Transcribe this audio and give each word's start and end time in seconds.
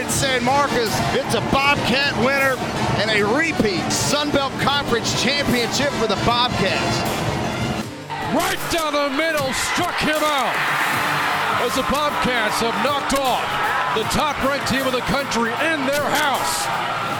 in 0.00 0.08
San 0.08 0.42
Marcos. 0.44 0.88
It's 1.12 1.34
a 1.34 1.44
Bobcat 1.52 2.16
winner 2.24 2.56
and 3.00 3.10
a 3.10 3.20
repeat 3.36 3.84
Sun 3.92 4.30
Belt 4.30 4.52
Conference 4.60 5.22
championship 5.22 5.90
for 6.00 6.06
the 6.06 6.16
Bobcats. 6.24 6.96
Right 8.32 8.60
down 8.72 8.94
the 8.94 9.10
middle, 9.14 9.52
struck 9.52 9.96
him 10.00 10.16
out. 10.16 10.56
As 11.60 11.74
the 11.76 11.84
Bobcats 11.92 12.60
have 12.64 12.76
knocked 12.82 13.12
off 13.12 13.44
the 13.94 14.04
top 14.08 14.42
ranked 14.42 14.68
team 14.68 14.86
in 14.86 14.92
the 14.92 15.04
country 15.12 15.50
in 15.68 15.84
their 15.84 16.08
house. 16.08 17.19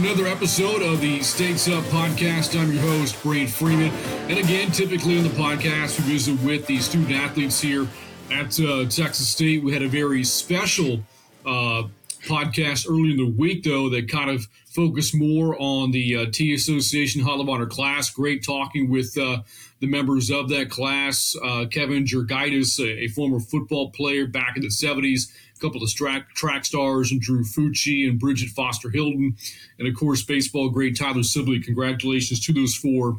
Another 0.00 0.26
episode 0.26 0.80
of 0.80 1.02
the 1.02 1.20
States 1.20 1.68
Up 1.68 1.84
podcast. 1.84 2.58
I'm 2.58 2.72
your 2.72 2.80
host, 2.80 3.22
Brain 3.22 3.46
Freeman. 3.46 3.92
And 4.30 4.38
again, 4.38 4.72
typically 4.72 5.18
on 5.18 5.24
the 5.24 5.30
podcast, 5.30 5.98
we 5.98 6.14
visit 6.14 6.40
with 6.40 6.66
the 6.66 6.78
student 6.78 7.12
athletes 7.12 7.60
here 7.60 7.86
at 8.30 8.58
uh, 8.58 8.86
Texas 8.86 9.28
State. 9.28 9.62
We 9.62 9.74
had 9.74 9.82
a 9.82 9.88
very 9.88 10.24
special 10.24 11.00
uh, 11.44 11.82
podcast 12.24 12.88
early 12.88 13.10
in 13.10 13.18
the 13.18 13.30
week, 13.30 13.62
though, 13.62 13.90
that 13.90 14.08
kind 14.08 14.30
of 14.30 14.48
focused 14.70 15.14
more 15.14 15.54
on 15.60 15.90
the 15.90 16.16
uh, 16.16 16.26
T 16.32 16.54
Association 16.54 17.20
Hall 17.20 17.42
of 17.42 17.50
Honor 17.50 17.66
class. 17.66 18.08
Great 18.08 18.42
talking 18.42 18.88
with 18.88 19.18
uh, 19.18 19.42
the 19.80 19.86
members 19.86 20.30
of 20.30 20.48
that 20.50 20.70
class. 20.70 21.34
Uh, 21.42 21.64
Kevin 21.70 22.04
Jurgaitis, 22.04 22.78
a, 22.78 23.04
a, 23.04 23.08
former 23.08 23.40
football 23.40 23.90
player 23.90 24.26
back 24.26 24.56
in 24.56 24.62
the 24.62 24.68
70s, 24.68 25.32
a 25.56 25.60
couple 25.60 25.82
of 25.82 25.92
track, 25.92 26.30
track 26.34 26.66
stars, 26.66 27.10
and 27.10 27.20
Drew 27.20 27.42
Fucci 27.42 28.08
and 28.08 28.18
Bridget 28.18 28.50
Foster 28.50 28.90
Hilton, 28.90 29.36
and 29.78 29.88
of 29.88 29.94
course, 29.94 30.22
baseball 30.22 30.68
great 30.68 30.96
Tyler 30.96 31.22
Sibley. 31.22 31.60
Congratulations 31.60 32.44
to 32.46 32.52
those 32.52 32.74
four 32.74 33.18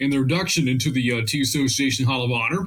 and 0.00 0.12
their 0.12 0.22
induction 0.22 0.68
into 0.68 0.90
the 0.90 1.12
uh, 1.12 1.22
T 1.26 1.40
Association 1.40 2.06
Hall 2.06 2.24
of 2.24 2.32
Honor. 2.32 2.66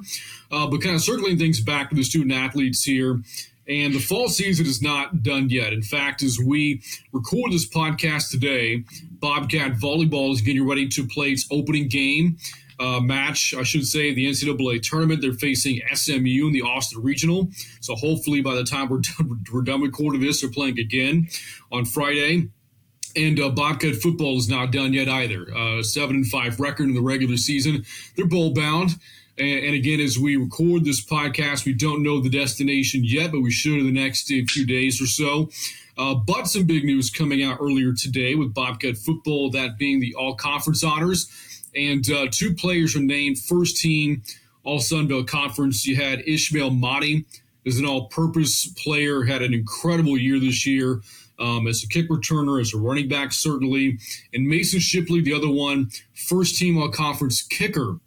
Uh, 0.49 0.67
but 0.67 0.81
kind 0.81 0.95
of 0.95 1.01
circling 1.01 1.37
things 1.37 1.59
back 1.59 1.89
to 1.89 1.95
the 1.95 2.03
student 2.03 2.31
athletes 2.31 2.83
here. 2.83 3.21
And 3.67 3.93
the 3.93 3.99
fall 3.99 4.27
season 4.27 4.65
is 4.65 4.81
not 4.81 5.23
done 5.23 5.49
yet. 5.49 5.71
In 5.71 5.81
fact, 5.81 6.21
as 6.21 6.37
we 6.37 6.81
record 7.13 7.53
this 7.53 7.67
podcast 7.67 8.29
today, 8.29 8.83
Bobcat 9.19 9.73
Volleyball 9.73 10.33
is 10.33 10.41
getting 10.41 10.67
ready 10.67 10.89
to 10.89 11.07
play 11.07 11.29
its 11.29 11.47
opening 11.49 11.87
game 11.87 12.37
uh, 12.79 12.99
match, 12.99 13.53
I 13.57 13.63
should 13.63 13.85
say, 13.85 14.13
the 14.13 14.27
NCAA 14.27 14.81
tournament. 14.81 15.21
They're 15.21 15.33
facing 15.33 15.81
SMU 15.93 16.47
in 16.47 16.53
the 16.53 16.61
Austin 16.63 17.01
Regional. 17.01 17.49
So 17.81 17.95
hopefully, 17.95 18.41
by 18.41 18.55
the 18.55 18.63
time 18.63 18.89
we're 18.89 18.99
done, 19.17 19.43
we're 19.51 19.61
done 19.61 19.81
recording 19.81 20.21
this, 20.21 20.41
they're 20.41 20.49
playing 20.49 20.79
again 20.79 21.27
on 21.71 21.85
Friday. 21.85 22.49
And 23.15 23.39
uh, 23.39 23.49
Bobcat 23.49 23.95
football 23.97 24.37
is 24.37 24.49
not 24.49 24.71
done 24.71 24.93
yet 24.93 25.07
either. 25.07 25.45
Uh, 25.55 25.83
seven 25.83 26.15
and 26.15 26.27
five 26.27 26.59
record 26.59 26.89
in 26.89 26.95
the 26.95 27.01
regular 27.01 27.37
season. 27.37 27.85
They're 28.15 28.25
bowl 28.25 28.53
bound. 28.53 28.91
And, 29.37 29.65
and, 29.65 29.75
again, 29.75 29.99
as 29.99 30.17
we 30.17 30.35
record 30.35 30.85
this 30.85 31.03
podcast, 31.03 31.65
we 31.65 31.73
don't 31.73 32.03
know 32.03 32.19
the 32.19 32.29
destination 32.29 33.03
yet, 33.03 33.31
but 33.31 33.41
we 33.41 33.51
should 33.51 33.79
in 33.79 33.85
the 33.85 33.91
next 33.91 34.27
few 34.27 34.65
days 34.65 35.01
or 35.01 35.07
so. 35.07 35.49
Uh, 35.97 36.15
but 36.15 36.47
some 36.47 36.65
big 36.65 36.83
news 36.83 37.09
coming 37.09 37.43
out 37.43 37.57
earlier 37.61 37.93
today 37.93 38.35
with 38.35 38.53
Bobcat 38.53 38.97
football, 38.97 39.49
that 39.51 39.77
being 39.77 39.99
the 39.99 40.15
all 40.15 40.35
conference 40.35 40.83
honors. 40.83 41.29
And 41.75 42.09
uh, 42.09 42.27
two 42.31 42.53
players 42.53 42.95
were 42.95 43.01
named 43.01 43.39
first 43.39 43.77
team 43.77 44.23
All 44.63 44.79
Sun 44.79 45.07
Belt 45.07 45.27
Conference. 45.27 45.85
You 45.85 45.95
had 45.95 46.27
Ishmael 46.27 46.71
Mahdi 46.71 47.25
as 47.65 47.77
an 47.77 47.85
all 47.85 48.07
purpose 48.07 48.67
player, 48.67 49.23
had 49.23 49.41
an 49.41 49.53
incredible 49.53 50.17
year 50.17 50.39
this 50.39 50.65
year. 50.65 51.01
Um, 51.39 51.67
as 51.67 51.83
a 51.83 51.87
kick 51.87 52.09
returner, 52.09 52.61
as 52.61 52.75
a 52.75 52.77
running 52.77 53.09
back, 53.09 53.33
certainly. 53.33 53.97
And 54.33 54.47
Mason 54.47 54.79
Shipley, 54.79 55.19
the 55.19 55.33
other 55.33 55.49
one, 55.49 55.89
first 56.13 56.57
team 56.57 56.77
all 56.77 56.89
conference 56.89 57.41
kicker 57.41 57.97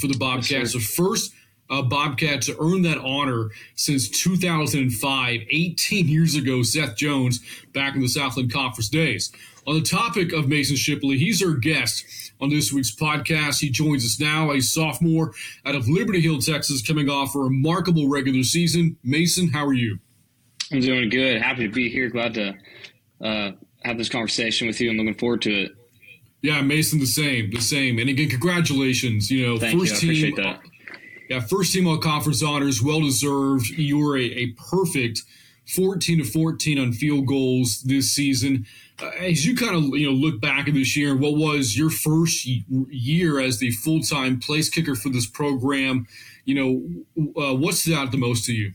for 0.00 0.06
the 0.06 0.16
Bobcats. 0.16 0.72
the 0.72 0.80
first 0.80 1.32
uh, 1.68 1.82
Bobcat 1.82 2.42
to 2.42 2.56
earn 2.60 2.82
that 2.82 2.98
honor 2.98 3.50
since 3.74 4.08
2005, 4.08 5.40
18 5.50 6.08
years 6.08 6.34
ago, 6.34 6.62
Seth 6.62 6.96
Jones, 6.96 7.40
back 7.72 7.94
in 7.94 8.00
the 8.00 8.08
Southland 8.08 8.52
Conference 8.52 8.88
days. 8.88 9.32
On 9.66 9.74
the 9.74 9.82
topic 9.82 10.32
of 10.32 10.48
Mason 10.48 10.76
Shipley, 10.76 11.18
he's 11.18 11.42
our 11.42 11.54
guest 11.54 12.32
on 12.40 12.50
this 12.50 12.72
week's 12.72 12.94
podcast. 12.94 13.60
He 13.60 13.68
joins 13.68 14.04
us 14.04 14.20
now, 14.20 14.52
a 14.52 14.60
sophomore 14.60 15.32
out 15.64 15.74
of 15.74 15.88
Liberty 15.88 16.20
Hill, 16.20 16.38
Texas, 16.38 16.86
coming 16.86 17.08
off 17.08 17.34
a 17.34 17.40
remarkable 17.40 18.08
regular 18.08 18.44
season. 18.44 18.96
Mason, 19.02 19.48
how 19.48 19.66
are 19.66 19.72
you? 19.72 19.98
I'm 20.70 20.80
doing 20.80 21.08
good. 21.08 21.42
Happy 21.42 21.66
to 21.66 21.72
be 21.72 21.88
here. 21.88 22.08
Glad 22.08 22.34
to 22.34 22.54
uh, 23.20 23.52
have 23.82 23.98
this 23.98 24.08
conversation 24.08 24.68
with 24.68 24.80
you. 24.80 24.90
I'm 24.90 24.96
looking 24.96 25.14
forward 25.14 25.42
to 25.42 25.64
it. 25.64 25.72
Yeah, 26.42 26.62
Mason, 26.62 27.00
the 27.00 27.06
same, 27.06 27.50
the 27.50 27.60
same. 27.60 27.98
And 27.98 28.08
again, 28.08 28.28
congratulations. 28.28 29.30
You 29.32 29.46
know, 29.48 29.58
Thank 29.58 29.80
first 29.80 30.00
you. 30.02 30.30
team. 30.30 30.36
That. 30.36 30.60
Yeah, 31.28 31.40
first 31.40 31.72
team 31.72 31.88
all 31.88 31.98
conference 31.98 32.40
honors, 32.42 32.80
well 32.80 33.00
deserved. 33.00 33.66
You 33.66 33.98
were 33.98 34.16
a, 34.16 34.22
a, 34.22 34.46
perfect 34.70 35.22
14 35.74 36.18
to 36.18 36.24
14 36.24 36.78
on 36.78 36.92
field 36.92 37.26
goals 37.26 37.82
this 37.82 38.12
season. 38.12 38.66
Uh, 39.02 39.10
as 39.20 39.44
you 39.44 39.56
kind 39.56 39.74
of 39.74 39.84
you 39.98 40.06
know 40.06 40.12
look 40.12 40.40
back 40.40 40.68
at 40.68 40.74
this 40.74 40.96
year, 40.96 41.16
what 41.16 41.36
was 41.36 41.76
your 41.76 41.90
first 41.90 42.46
year 42.46 43.40
as 43.40 43.58
the 43.58 43.70
full 43.70 44.00
time 44.00 44.38
place 44.38 44.68
kicker 44.68 44.94
for 44.94 45.08
this 45.08 45.26
program? 45.26 46.06
You 46.44 46.54
know, 46.54 47.42
uh, 47.42 47.54
what 47.54 47.74
stood 47.74 47.94
out 47.94 48.12
the 48.12 48.18
most 48.18 48.46
to 48.46 48.52
you? 48.52 48.72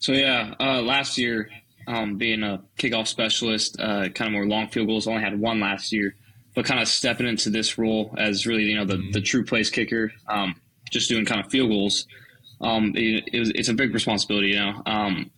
So 0.00 0.12
yeah, 0.12 0.54
uh, 0.60 0.82
last 0.82 1.18
year 1.18 1.48
um, 1.88 2.16
being 2.16 2.42
a 2.42 2.62
kickoff 2.78 3.08
specialist, 3.08 3.80
uh, 3.80 4.08
kind 4.10 4.28
of 4.28 4.32
more 4.32 4.46
long 4.46 4.68
field 4.68 4.88
goals. 4.88 5.06
Only 5.06 5.22
had 5.22 5.40
one 5.40 5.58
last 5.58 5.92
year, 5.92 6.14
but 6.54 6.64
kind 6.64 6.80
of 6.80 6.88
stepping 6.88 7.26
into 7.26 7.50
this 7.50 7.78
role 7.78 8.14
as 8.18 8.46
really 8.46 8.64
you 8.64 8.76
know 8.76 8.84
the, 8.84 9.10
the 9.12 9.20
true 9.20 9.44
place 9.44 9.70
kicker, 9.70 10.12
um, 10.28 10.60
just 10.90 11.08
doing 11.08 11.24
kind 11.24 11.40
of 11.40 11.50
field 11.50 11.70
goals. 11.70 12.06
Um, 12.60 12.92
it, 12.96 13.28
it 13.32 13.38
was, 13.38 13.50
it's 13.50 13.68
a 13.68 13.74
big 13.74 13.94
responsibility, 13.94 14.48
you 14.48 14.56
know. 14.56 14.82
Um, 14.86 15.30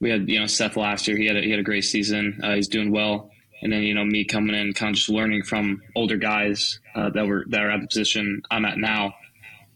we 0.00 0.10
had 0.10 0.28
you 0.28 0.40
know 0.40 0.46
Seth 0.46 0.76
last 0.76 1.06
year; 1.06 1.16
he 1.16 1.26
had 1.26 1.36
a, 1.36 1.40
he 1.42 1.50
had 1.50 1.60
a 1.60 1.64
great 1.64 1.84
season. 1.84 2.40
Uh, 2.42 2.54
he's 2.54 2.68
doing 2.68 2.90
well, 2.90 3.30
and 3.62 3.72
then 3.72 3.82
you 3.82 3.94
know 3.94 4.04
me 4.04 4.24
coming 4.24 4.54
in, 4.54 4.72
kind 4.72 4.90
of 4.90 4.96
just 4.96 5.08
learning 5.08 5.42
from 5.42 5.82
older 5.94 6.16
guys 6.16 6.80
uh, 6.94 7.10
that 7.10 7.26
were 7.26 7.44
that 7.48 7.60
are 7.60 7.70
at 7.70 7.80
the 7.80 7.86
position 7.86 8.42
I'm 8.50 8.64
at 8.64 8.78
now. 8.78 9.14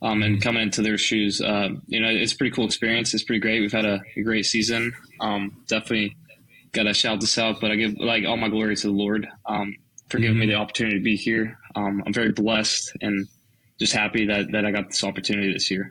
Um, 0.02 0.22
and 0.22 0.42
coming 0.42 0.62
into 0.62 0.82
their 0.82 0.98
shoes, 0.98 1.40
uh, 1.40 1.70
you 1.86 1.98
know, 1.98 2.08
it's 2.08 2.34
a 2.34 2.36
pretty 2.36 2.54
cool 2.54 2.66
experience. 2.66 3.14
It's 3.14 3.24
pretty 3.24 3.40
great. 3.40 3.60
We've 3.60 3.72
had 3.72 3.86
a, 3.86 4.02
a 4.16 4.22
great 4.22 4.44
season. 4.44 4.92
Um, 5.18 5.62
definitely 5.66 6.14
got 6.72 6.82
to 6.82 6.92
shout 6.92 7.20
this 7.20 7.38
out, 7.38 7.58
but 7.58 7.70
I 7.70 7.76
give 7.76 7.96
like 7.98 8.26
all 8.26 8.36
my 8.36 8.50
glory 8.50 8.76
to 8.76 8.86
the 8.88 8.92
Lord 8.92 9.26
um, 9.46 9.74
for 10.10 10.18
giving 10.18 10.38
me 10.38 10.46
the 10.46 10.56
opportunity 10.56 10.98
to 10.98 11.02
be 11.02 11.16
here. 11.16 11.58
Um, 11.74 12.02
I'm 12.04 12.12
very 12.12 12.32
blessed 12.32 12.92
and 13.00 13.26
just 13.78 13.94
happy 13.94 14.26
that, 14.26 14.52
that 14.52 14.66
I 14.66 14.72
got 14.72 14.88
this 14.88 15.02
opportunity 15.04 15.52
this 15.52 15.70
year. 15.70 15.88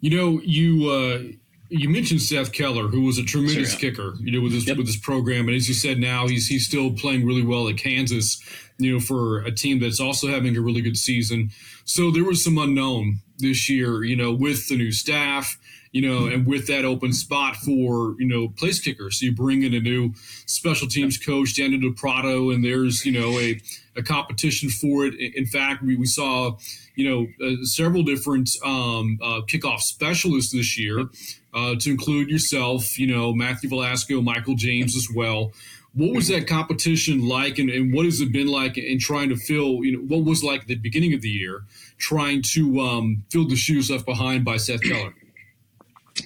You 0.00 0.16
know, 0.16 0.40
you 0.44 0.90
uh, 0.90 1.22
you 1.68 1.88
mentioned 1.88 2.22
Seth 2.22 2.52
Keller, 2.52 2.88
who 2.88 3.02
was 3.02 3.18
a 3.18 3.24
tremendous 3.24 3.72
sure, 3.72 3.88
yeah. 3.88 3.90
kicker, 3.90 4.14
you 4.20 4.32
know, 4.32 4.40
with 4.40 4.52
this 4.52 4.66
yep. 4.66 4.76
with 4.76 4.86
this 4.86 4.98
program, 4.98 5.48
and 5.48 5.56
as 5.56 5.68
you 5.68 5.74
said, 5.74 5.98
now 5.98 6.26
he's 6.28 6.46
he's 6.46 6.66
still 6.66 6.92
playing 6.92 7.26
really 7.26 7.42
well 7.42 7.68
at 7.68 7.76
Kansas, 7.76 8.40
you 8.78 8.92
know, 8.92 9.00
for 9.00 9.38
a 9.38 9.50
team 9.50 9.80
that's 9.80 10.00
also 10.00 10.28
having 10.28 10.56
a 10.56 10.60
really 10.60 10.82
good 10.82 10.96
season. 10.96 11.50
So 11.84 12.10
there 12.10 12.24
was 12.24 12.42
some 12.44 12.58
unknown 12.58 13.20
this 13.38 13.68
year, 13.68 14.04
you 14.04 14.16
know, 14.16 14.32
with 14.32 14.68
the 14.68 14.76
new 14.76 14.92
staff, 14.92 15.58
you 15.92 16.02
know, 16.02 16.26
and 16.26 16.46
with 16.46 16.66
that 16.66 16.84
open 16.84 17.12
spot 17.12 17.56
for, 17.56 18.16
you 18.18 18.26
know, 18.26 18.48
place 18.48 18.80
kickers. 18.80 19.18
So 19.18 19.26
you 19.26 19.34
bring 19.34 19.62
in 19.62 19.72
a 19.72 19.80
new 19.80 20.12
special 20.46 20.88
teams 20.88 21.16
coach, 21.16 21.56
Daniel 21.56 21.92
Prado, 21.92 22.50
and 22.50 22.62
there's, 22.62 23.06
you 23.06 23.12
know, 23.12 23.38
a, 23.38 23.60
a 23.96 24.02
competition 24.02 24.68
for 24.68 25.06
it. 25.06 25.14
In 25.14 25.46
fact, 25.46 25.82
we, 25.82 25.96
we 25.96 26.04
saw, 26.06 26.58
you 26.96 27.08
know, 27.08 27.46
uh, 27.46 27.64
several 27.64 28.02
different 28.02 28.50
um, 28.64 29.18
uh, 29.22 29.40
kickoff 29.48 29.80
specialists 29.80 30.52
this 30.52 30.78
year, 30.78 31.08
uh, 31.54 31.74
to 31.76 31.90
include 31.90 32.28
yourself, 32.28 32.98
you 32.98 33.06
know, 33.06 33.32
Matthew 33.32 33.70
Velasco, 33.70 34.20
Michael 34.20 34.54
James 34.54 34.94
as 34.96 35.08
well. 35.14 35.52
What 35.96 36.14
was 36.14 36.28
that 36.28 36.46
competition 36.46 37.26
like, 37.26 37.58
and, 37.58 37.70
and 37.70 37.92
what 37.92 38.04
has 38.04 38.20
it 38.20 38.30
been 38.30 38.48
like 38.48 38.76
in 38.76 38.98
trying 38.98 39.30
to 39.30 39.36
fill, 39.36 39.82
you 39.82 39.96
know, 39.96 40.14
what 40.14 40.26
was 40.26 40.44
like 40.44 40.66
the 40.66 40.74
beginning 40.74 41.14
of 41.14 41.22
the 41.22 41.30
year, 41.30 41.64
trying 41.96 42.42
to 42.54 42.80
um, 42.80 43.24
fill 43.30 43.48
the 43.48 43.56
shoes 43.56 43.90
left 43.90 44.04
behind 44.04 44.44
by 44.44 44.58
Seth 44.58 44.82
Keller? 44.82 45.14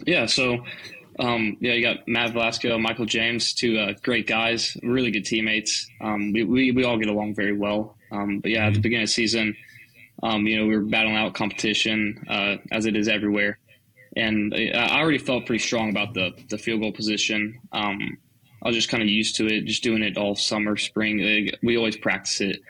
Yeah, 0.07 0.27
so 0.27 0.65
um, 1.21 1.57
yeah, 1.61 1.75
you 1.75 1.83
got 1.83 2.09
Matt 2.09 2.33
Velasco, 2.33 2.79
Michael 2.79 3.07
James, 3.07 3.53
two 3.55 3.79
uh, 3.79 3.93
great 4.03 4.27
guys, 4.27 4.77
really 4.83 5.11
good 5.11 5.25
teammates. 5.25 5.89
Um, 6.01 6.33
we, 6.33 6.43
we, 6.45 6.73
we 6.73 6.85
all 6.85 6.99
get 6.99 7.09
along 7.09 7.35
very 7.35 7.57
well. 7.57 7.97
Um, 8.11 8.41
but 8.41 8.51
yeah, 8.51 8.67
at 8.67 8.75
the 8.75 8.81
beginning 8.81 9.05
of 9.05 9.09
the 9.09 9.13
season, 9.13 9.57
um, 10.23 10.47
you 10.47 10.59
know, 10.59 10.67
we 10.67 10.77
were 10.77 10.83
battling 10.83 11.17
out 11.17 11.35
competition 11.35 12.25
uh, 12.29 12.57
as 12.73 12.87
it 12.87 12.97
is 12.97 13.09
everywhere, 13.09 13.59
and 14.17 14.53
I 14.55 15.01
already 15.01 15.19
felt 15.19 15.47
pretty 15.47 15.63
strong 15.63 15.91
about 15.91 16.15
the 16.15 16.33
the 16.49 16.59
field 16.59 16.81
goal 16.81 16.93
position. 16.93 17.61
I 18.63 18.69
was 18.69 18.77
just 18.77 18.89
kind 18.89 19.03
of 19.03 19.09
used 19.09 19.37
to 19.37 19.47
it, 19.47 19.65
just 19.65 19.83
doing 19.83 20.03
it 20.03 20.17
all 20.17 20.35
summer, 20.35 20.77
spring. 20.77 21.51
We 21.63 21.77
always 21.77 21.97
practice 21.97 22.41
it, 22.41 22.61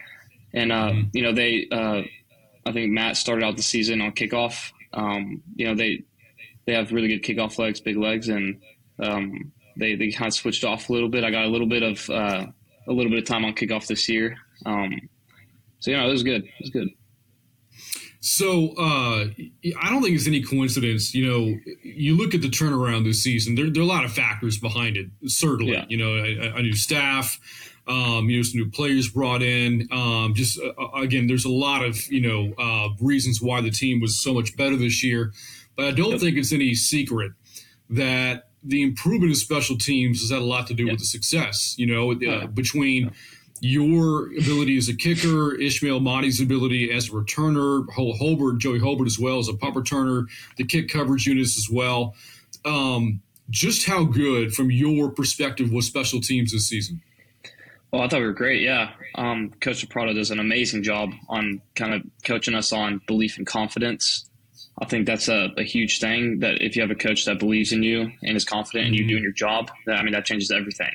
and 0.53 0.73
uh, 0.73 0.91
mm-hmm. 0.91 1.09
you 1.13 1.23
know, 1.23 1.33
they. 1.33 1.67
Uh, 1.71 2.03
I 2.67 2.73
think 2.73 2.93
Matt 2.93 3.17
started 3.17 3.45
out 3.45 3.57
the 3.57 3.63
season 3.63 4.01
on 4.03 4.13
kickoff. 4.13 4.71
Um, 4.93 5.43
you 5.57 5.67
know, 5.67 5.75
they 5.75 6.05
they 6.67 6.75
have 6.75 6.93
really 6.93 7.09
good 7.09 7.23
kickoff 7.23 7.59
legs, 7.59 7.81
big 7.81 7.97
legs, 7.97 8.29
and 8.29 8.61
um, 8.99 9.53
they 9.77 9.95
they 9.95 10.11
kind 10.11 10.29
of 10.29 10.35
switched 10.35 10.65
off 10.65 10.89
a 10.89 10.93
little 10.93 11.09
bit. 11.09 11.25
I 11.25 11.31
got 11.31 11.45
a 11.45 11.49
little 11.49 11.67
bit 11.67 11.83
of 11.83 12.11
uh, 12.11 12.47
a 12.87 12.91
a 12.91 12.93
little 12.93 13.11
bit 13.11 13.21
of 13.21 13.25
time 13.25 13.45
on 13.45 13.55
kickoff 13.55 13.87
this 13.87 14.09
year. 14.09 14.37
Um, 14.67 15.09
so 15.81 15.91
you 15.91 15.97
know, 15.97 16.09
it 16.09 16.13
was 16.13 16.23
good. 16.23 16.45
It 16.45 16.61
was 16.61 16.71
good. 16.71 16.89
So 18.21 18.75
uh, 18.77 19.29
I 19.81 19.91
don't 19.91 20.03
think 20.03 20.15
it's 20.15 20.27
any 20.27 20.43
coincidence. 20.43 21.15
You 21.15 21.27
know, 21.27 21.59
you 21.83 22.17
look 22.17 22.35
at 22.35 22.43
the 22.43 22.51
turnaround 22.51 23.05
this 23.05 23.23
season. 23.23 23.55
There, 23.55 23.71
there 23.71 23.81
are 23.81 23.85
a 23.85 23.89
lot 23.89 24.05
of 24.05 24.13
factors 24.13 24.59
behind 24.59 24.99
it. 24.99 25.09
Certainly, 25.27 25.73
yeah. 25.73 25.87
you 25.89 25.97
know, 25.97 26.17
a, 26.17 26.59
a, 26.59 26.63
new 26.63 26.75
staff, 26.75 27.41
um, 27.87 28.29
you 28.29 28.37
know, 28.37 28.43
some 28.43 28.61
new 28.61 28.71
players 28.71 29.09
brought 29.09 29.41
in. 29.43 29.89
Um, 29.91 30.35
just 30.35 30.61
uh, 30.61 30.73
uh, 30.79 31.01
again, 31.01 31.29
there's 31.29 31.47
a 31.47 31.51
lot 31.51 31.83
of 31.83 31.97
you 32.13 32.21
know 32.21 32.53
uh, 32.59 32.91
reasons 33.01 33.41
why 33.41 33.63
the 33.63 33.71
team 33.71 34.01
was 34.01 34.23
so 34.23 34.35
much 34.35 34.55
better 34.55 34.77
this 34.77 35.03
year. 35.03 35.33
But 35.75 35.87
I 35.87 35.91
don't 35.93 36.11
yep. 36.11 36.21
think 36.21 36.37
it's 36.37 36.53
any 36.53 36.75
secret 36.75 37.33
that 37.89 38.51
the 38.63 38.83
improvement 38.83 39.33
of 39.33 39.39
special 39.39 39.79
teams 39.79 40.21
has 40.21 40.31
had 40.31 40.41
a 40.41 40.45
lot 40.45 40.67
to 40.67 40.75
do 40.75 40.85
yep. 40.85 40.93
with 40.93 41.01
the 41.01 41.07
success. 41.07 41.75
You 41.79 41.87
know, 41.87 42.13
uh, 42.13 42.49
between 42.49 43.13
your 43.61 44.27
ability 44.39 44.77
as 44.79 44.89
a 44.89 44.95
kicker, 44.95 45.55
Ishmael 45.55 46.01
Mahdi's 46.01 46.41
ability 46.41 46.91
as 46.91 47.09
a 47.09 47.13
returner, 47.13 47.87
Hobert, 47.93 48.59
Joey 48.59 48.79
Hobert 48.79 49.07
as 49.07 49.19
well 49.19 49.39
as 49.39 49.49
a 49.49 49.55
punt 49.55 49.75
returner, 49.75 50.27
the 50.57 50.65
kick 50.65 50.89
coverage 50.89 51.27
units 51.27 51.59
as 51.59 51.69
well. 51.71 52.15
Um, 52.65 53.21
just 53.51 53.87
how 53.87 54.05
good, 54.05 54.55
from 54.55 54.71
your 54.71 55.11
perspective, 55.11 55.73
was 55.73 55.87
special 55.87 56.21
teams 56.21 56.53
this 56.53 56.67
season? 56.67 57.03
Well, 57.93 58.03
I 58.03 58.09
thought 58.09 58.21
we 58.21 58.27
were 58.27 58.33
great. 58.33 58.63
Yeah, 58.63 58.93
um, 59.17 59.51
Coach 59.61 59.87
Prado 59.89 60.13
does 60.13 60.31
an 60.31 60.39
amazing 60.39 60.83
job 60.83 61.11
on 61.29 61.61
kind 61.75 61.93
of 61.93 62.03
coaching 62.25 62.55
us 62.55 62.73
on 62.73 63.01
belief 63.07 63.37
and 63.37 63.47
confidence. 63.47 64.31
I 64.81 64.85
think 64.87 65.07
that's 65.07 65.29
a, 65.29 65.51
a, 65.59 65.65
huge 65.65 65.99
thing. 65.99 66.39
That 66.39 66.63
if 66.63 66.77
you 66.77 66.83
have 66.83 66.93
a 66.93 66.95
coach 66.95 67.25
that 67.25 67.41
believes 67.41 67.73
in 67.73 67.83
you 67.83 68.13
and 68.23 68.37
is 68.37 68.45
confident 68.45 68.87
in 68.87 68.95
you 68.95 69.01
mm-hmm. 69.01 69.09
doing 69.09 69.23
your 69.25 69.33
job, 69.33 69.71
that 69.87 69.97
I 69.97 70.03
mean 70.03 70.13
that 70.13 70.25
changes 70.25 70.51
everything 70.53 70.93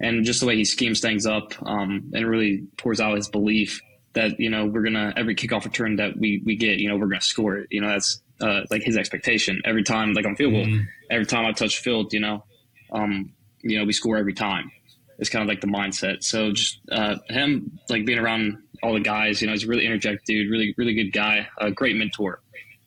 and 0.00 0.24
just 0.24 0.40
the 0.40 0.46
way 0.46 0.56
he 0.56 0.64
schemes 0.64 1.00
things 1.00 1.26
up 1.26 1.52
um, 1.66 2.10
and 2.14 2.26
really 2.26 2.64
pours 2.76 3.00
out 3.00 3.16
his 3.16 3.28
belief 3.28 3.80
that 4.14 4.38
you 4.40 4.50
know 4.50 4.66
we're 4.66 4.82
gonna 4.82 5.12
every 5.16 5.34
kickoff 5.34 5.64
return 5.64 5.96
that 5.96 6.16
we 6.16 6.42
we 6.44 6.56
get 6.56 6.78
you 6.78 6.88
know 6.88 6.96
we're 6.96 7.06
gonna 7.06 7.20
score 7.20 7.58
it. 7.58 7.68
You 7.70 7.80
know 7.80 7.88
that's 7.88 8.22
uh, 8.40 8.62
like 8.70 8.82
his 8.82 8.96
expectation. 8.96 9.62
Every 9.64 9.82
time 9.82 10.12
like 10.12 10.26
on 10.26 10.36
field 10.36 10.52
goal 10.52 10.64
mm-hmm. 10.64 10.84
every 11.10 11.26
time 11.26 11.46
I 11.46 11.52
touch 11.52 11.78
field 11.78 12.12
you 12.12 12.20
know 12.20 12.44
um, 12.92 13.32
you 13.60 13.78
know 13.78 13.84
we 13.84 13.92
score 13.92 14.16
every 14.16 14.34
time. 14.34 14.70
It's 15.18 15.30
kind 15.30 15.42
of 15.42 15.48
like 15.48 15.60
the 15.60 15.66
mindset. 15.66 16.22
So 16.22 16.52
just 16.52 16.78
uh, 16.92 17.16
him 17.28 17.78
like 17.88 18.06
being 18.06 18.20
around 18.20 18.58
all 18.82 18.94
the 18.94 19.00
guys 19.00 19.40
you 19.40 19.46
know 19.46 19.52
he's 19.52 19.64
a 19.64 19.68
really 19.68 19.86
energetic 19.86 20.24
dude 20.24 20.50
really 20.50 20.74
really 20.78 20.94
good 20.94 21.12
guy 21.12 21.48
a 21.58 21.70
great 21.70 21.96
mentor. 21.96 22.40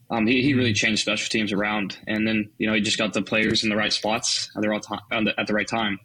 Um, 0.10 0.28
he, 0.28 0.42
he 0.42 0.54
really 0.54 0.74
changed 0.74 1.04
special 1.04 1.30
teams 1.30 1.54
around. 1.54 1.98
And 2.08 2.28
then 2.28 2.50
you 2.58 2.68
know 2.68 2.74
he 2.74 2.82
just 2.82 2.98
got 2.98 3.14
the 3.14 3.22
players 3.22 3.64
in 3.64 3.70
the 3.70 3.78
right 3.78 3.94
spots 3.94 4.50
at 4.56 4.62
the 4.62 4.70
right 4.70 4.82
time 4.82 5.00
at 5.38 5.48
the 5.48 5.54
right 5.54 5.68
time 5.68 6.00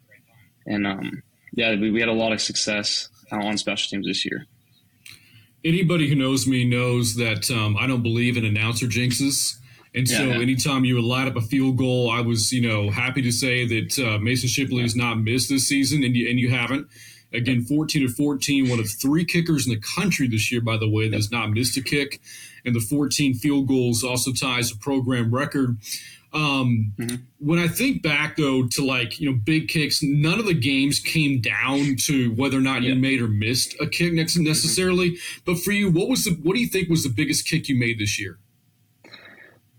and 0.67 0.85
um, 0.85 1.23
yeah, 1.53 1.75
we, 1.75 1.91
we 1.91 1.99
had 1.99 2.09
a 2.09 2.13
lot 2.13 2.31
of 2.31 2.41
success 2.41 3.09
on 3.31 3.57
special 3.57 3.89
teams 3.89 4.05
this 4.05 4.25
year. 4.25 4.45
Anybody 5.65 6.07
who 6.07 6.15
knows 6.15 6.47
me 6.47 6.63
knows 6.63 7.15
that 7.15 7.49
um, 7.51 7.75
I 7.77 7.87
don't 7.87 8.03
believe 8.03 8.37
in 8.37 8.45
announcer 8.45 8.85
jinxes. 8.85 9.55
And 9.95 10.07
so, 10.07 10.25
yeah, 10.25 10.35
anytime 10.35 10.85
you 10.85 10.95
would 10.95 11.03
light 11.03 11.27
up 11.27 11.35
a 11.35 11.41
field 11.41 11.77
goal, 11.77 12.11
I 12.11 12.21
was, 12.21 12.51
you 12.51 12.61
know, 12.61 12.91
happy 12.91 13.23
to 13.23 13.31
say 13.31 13.65
that 13.65 13.97
uh, 13.97 14.19
Mason 14.19 14.47
Shipley 14.47 14.83
has 14.83 14.95
not 14.95 15.15
missed 15.15 15.49
this 15.49 15.67
season, 15.67 16.03
and 16.03 16.15
you, 16.15 16.29
and 16.29 16.39
you 16.39 16.51
haven't. 16.51 16.87
Again, 17.33 17.63
14 17.63 18.07
to 18.07 18.13
14, 18.13 18.69
one 18.69 18.79
of 18.79 18.89
three 18.89 19.25
kickers 19.25 19.67
in 19.67 19.73
the 19.73 19.81
country 19.95 20.27
this 20.27 20.51
year, 20.51 20.61
by 20.61 20.77
the 20.77 20.89
way, 20.89 21.09
that 21.09 21.15
has 21.15 21.31
not 21.31 21.51
missed 21.51 21.75
a 21.77 21.81
kick. 21.81 22.21
And 22.65 22.73
the 22.73 22.79
14 22.79 23.33
field 23.33 23.67
goals 23.67 24.03
also 24.03 24.31
ties 24.31 24.71
a 24.71 24.77
program 24.77 25.33
record. 25.33 25.77
Um, 26.33 26.93
mm-hmm. 26.97 27.15
When 27.39 27.59
I 27.59 27.67
think 27.67 28.03
back 28.03 28.35
though 28.35 28.67
to 28.67 28.85
like 28.85 29.19
you 29.19 29.31
know 29.31 29.37
big 29.43 29.69
kicks, 29.69 30.03
none 30.03 30.39
of 30.39 30.45
the 30.45 30.53
games 30.53 30.99
came 30.99 31.39
down 31.39 31.95
to 32.01 32.33
whether 32.33 32.57
or 32.57 32.61
not 32.61 32.81
yeah. 32.81 32.89
you 32.89 32.95
made 32.95 33.21
or 33.21 33.27
missed 33.27 33.75
a 33.79 33.87
kick 33.87 34.13
mm-hmm. 34.13 34.43
necessarily. 34.43 35.11
Mm-hmm. 35.11 35.41
But 35.45 35.59
for 35.59 35.71
you, 35.71 35.89
what 35.89 36.09
was 36.09 36.25
the 36.25 36.31
what 36.43 36.55
do 36.55 36.61
you 36.61 36.67
think 36.67 36.89
was 36.89 37.03
the 37.03 37.09
biggest 37.09 37.47
kick 37.47 37.69
you 37.69 37.77
made 37.77 37.99
this 37.99 38.19
year? 38.19 38.37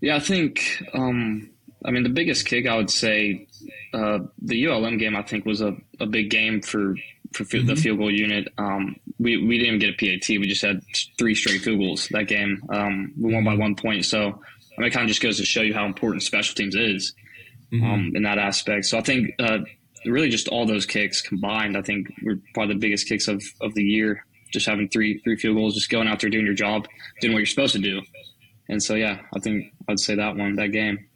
Yeah, 0.01 0.15
I 0.15 0.19
think 0.19 0.83
um, 0.93 1.49
I 1.85 1.91
mean 1.91 2.03
the 2.03 2.09
biggest 2.09 2.45
kick 2.47 2.67
I 2.67 2.75
would 2.75 2.89
say 2.89 3.47
uh, 3.93 4.19
the 4.41 4.65
ULM 4.65 4.97
game 4.97 5.15
I 5.15 5.21
think 5.21 5.45
was 5.45 5.61
a, 5.61 5.77
a 5.99 6.07
big 6.07 6.29
game 6.29 6.61
for 6.61 6.95
for 7.33 7.43
mm-hmm. 7.43 7.67
the 7.67 7.75
field 7.75 7.99
goal 7.99 8.11
unit. 8.11 8.47
Um, 8.57 8.95
we 9.19 9.37
we 9.45 9.57
didn't 9.57 9.79
get 9.79 9.89
a 9.89 9.93
PAT. 9.93 10.29
We 10.29 10.47
just 10.47 10.61
had 10.61 10.81
three 11.17 11.35
straight 11.35 11.61
field 11.61 11.79
goals 11.79 12.07
that 12.09 12.27
game. 12.27 12.61
Um, 12.69 13.13
we 13.19 13.33
won 13.33 13.43
by 13.43 13.51
mm-hmm. 13.51 13.61
one 13.61 13.75
point, 13.75 14.05
so 14.05 14.19
I 14.19 14.81
mean, 14.81 14.87
it 14.87 14.93
kind 14.93 15.03
of 15.03 15.09
just 15.09 15.21
goes 15.21 15.37
to 15.37 15.45
show 15.45 15.61
you 15.61 15.73
how 15.73 15.85
important 15.85 16.23
special 16.23 16.55
teams 16.55 16.75
is 16.75 17.13
mm-hmm. 17.71 17.85
um, 17.85 18.11
in 18.15 18.23
that 18.23 18.37
aspect. 18.37 18.85
So 18.85 18.97
I 18.97 19.01
think 19.01 19.31
uh, 19.39 19.59
really 20.05 20.29
just 20.29 20.47
all 20.47 20.65
those 20.65 20.85
kicks 20.85 21.21
combined, 21.21 21.77
I 21.77 21.81
think 21.81 22.07
were 22.23 22.39
probably 22.53 22.75
the 22.75 22.79
biggest 22.79 23.07
kicks 23.07 23.27
of, 23.27 23.43
of 23.61 23.73
the 23.73 23.83
year. 23.83 24.25
Just 24.51 24.65
having 24.65 24.89
three 24.89 25.19
three 25.19 25.35
field 25.35 25.57
goals, 25.57 25.75
just 25.75 25.89
going 25.89 26.07
out 26.07 26.19
there 26.21 26.29
doing 26.29 26.45
your 26.45 26.55
job, 26.55 26.87
doing 27.21 27.33
what 27.33 27.39
you're 27.39 27.45
supposed 27.45 27.73
to 27.73 27.79
do. 27.79 28.01
And 28.67 28.81
so 28.81 28.95
yeah, 28.95 29.19
I 29.35 29.39
think 29.39 29.73
I'd 29.87 29.99
say 29.99 30.15
that 30.15 30.35
one, 30.35 30.55
that 30.55 30.69
game. 30.69 31.08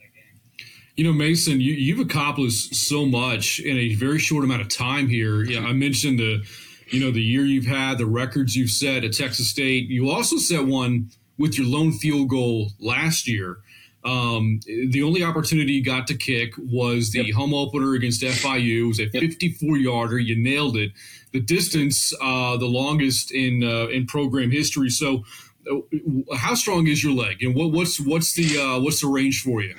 You 0.95 1.03
know, 1.03 1.13
Mason, 1.13 1.59
you, 1.59 1.73
you've 1.73 1.99
accomplished 1.99 2.75
so 2.75 3.05
much 3.05 3.59
in 3.59 3.77
a 3.77 3.95
very 3.95 4.19
short 4.19 4.43
amount 4.43 4.61
of 4.61 4.69
time 4.69 5.07
here. 5.07 5.43
Yeah, 5.43 5.61
I 5.61 5.73
mentioned 5.73 6.19
the, 6.19 6.43
you 6.87 6.99
know, 6.99 7.09
the 7.09 7.21
year 7.21 7.45
you've 7.45 7.65
had, 7.65 7.97
the 7.97 8.05
records 8.05 8.55
you've 8.55 8.69
set 8.69 9.03
at 9.03 9.13
Texas 9.13 9.49
State. 9.49 9.89
You 9.89 10.11
also 10.11 10.37
set 10.37 10.65
one 10.67 11.09
with 11.39 11.57
your 11.57 11.65
lone 11.65 11.93
field 11.93 12.29
goal 12.29 12.71
last 12.79 13.27
year. 13.27 13.57
Um, 14.05 14.59
the 14.67 15.01
only 15.01 15.23
opportunity 15.23 15.73
you 15.73 15.83
got 15.83 16.05
to 16.07 16.15
kick 16.15 16.53
was 16.57 17.11
the 17.11 17.23
yep. 17.23 17.35
home 17.35 17.55
opener 17.55 17.95
against 17.95 18.21
FIU. 18.21 18.83
It 18.83 18.87
was 18.87 18.99
a 18.99 19.07
54 19.07 19.77
yarder. 19.77 20.19
You 20.19 20.35
nailed 20.35 20.77
it. 20.77 20.91
The 21.31 21.39
distance, 21.39 22.13
uh, 22.21 22.57
the 22.57 22.67
longest 22.67 23.31
in 23.31 23.63
uh, 23.63 23.87
in 23.87 24.05
program 24.05 24.51
history. 24.51 24.89
So, 24.89 25.23
uh, 25.71 26.35
how 26.35 26.53
strong 26.53 26.85
is 26.85 27.03
your 27.03 27.13
leg, 27.13 27.41
and 27.41 27.55
what, 27.55 27.71
what's 27.71 27.99
what's 27.99 28.33
the 28.33 28.59
uh, 28.59 28.79
what's 28.81 29.01
the 29.01 29.07
range 29.07 29.41
for 29.41 29.61
you? 29.61 29.73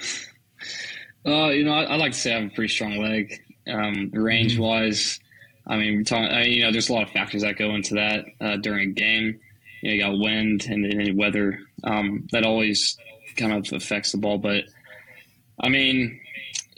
Uh, 1.26 1.48
you 1.48 1.64
know, 1.64 1.72
I, 1.72 1.84
I, 1.84 1.96
like 1.96 2.12
to 2.12 2.18
say 2.18 2.34
I 2.34 2.40
have 2.40 2.50
a 2.50 2.54
pretty 2.54 2.72
strong 2.72 2.98
leg. 2.98 3.40
Um, 3.66 4.10
range 4.12 4.58
wise, 4.58 5.20
I 5.66 5.76
mean, 5.76 6.04
talking. 6.04 6.26
I 6.26 6.44
you 6.44 6.62
know, 6.62 6.72
there's 6.72 6.90
a 6.90 6.92
lot 6.92 7.04
of 7.04 7.10
factors 7.10 7.42
that 7.42 7.56
go 7.56 7.74
into 7.74 7.94
that 7.94 8.24
uh, 8.40 8.56
during 8.56 8.90
a 8.90 8.92
game 8.92 9.40
you, 9.84 9.90
know, 9.90 9.94
you 9.94 10.02
got 10.02 10.18
wind 10.18 10.66
and, 10.68 10.84
and 10.84 11.18
weather 11.18 11.60
um, 11.84 12.26
that 12.32 12.44
always 12.44 12.96
kind 13.36 13.52
of 13.52 13.70
affects 13.72 14.12
the 14.12 14.18
ball. 14.18 14.38
But 14.38 14.64
I 15.60 15.68
mean, 15.68 16.20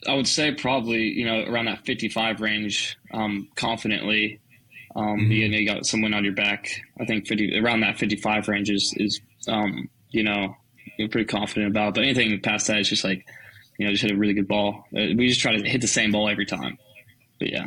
I 0.08 0.14
would 0.14 0.26
say 0.26 0.52
probably 0.52 1.02
you 1.02 1.24
know 1.24 1.44
around 1.44 1.66
that 1.66 1.86
55 1.86 2.40
range 2.40 2.98
um, 3.12 3.48
confidently. 3.54 4.40
Um, 4.96 5.18
mm-hmm. 5.18 5.30
you, 5.30 5.48
know, 5.48 5.58
you 5.58 5.66
got 5.66 5.86
someone 5.86 6.14
on 6.14 6.24
your 6.24 6.32
back. 6.32 6.70
I 6.98 7.04
think 7.04 7.26
50 7.26 7.58
around 7.60 7.80
that 7.80 7.98
55 7.98 8.48
range 8.48 8.70
is, 8.70 8.94
is 8.96 9.20
um, 9.46 9.88
you 10.10 10.24
know 10.24 10.56
you're 10.98 11.08
pretty 11.08 11.26
confident 11.26 11.70
about. 11.70 11.94
But 11.94 12.04
anything 12.04 12.40
past 12.40 12.66
that 12.68 12.78
is 12.78 12.88
just 12.88 13.04
like 13.04 13.24
you 13.78 13.86
know 13.86 13.92
just 13.92 14.02
hit 14.02 14.12
a 14.12 14.16
really 14.16 14.34
good 14.34 14.48
ball. 14.48 14.84
Uh, 14.96 15.14
we 15.16 15.28
just 15.28 15.40
try 15.40 15.56
to 15.56 15.68
hit 15.68 15.80
the 15.80 15.88
same 15.88 16.12
ball 16.12 16.28
every 16.28 16.46
time. 16.46 16.78
But 17.38 17.50
yeah. 17.50 17.66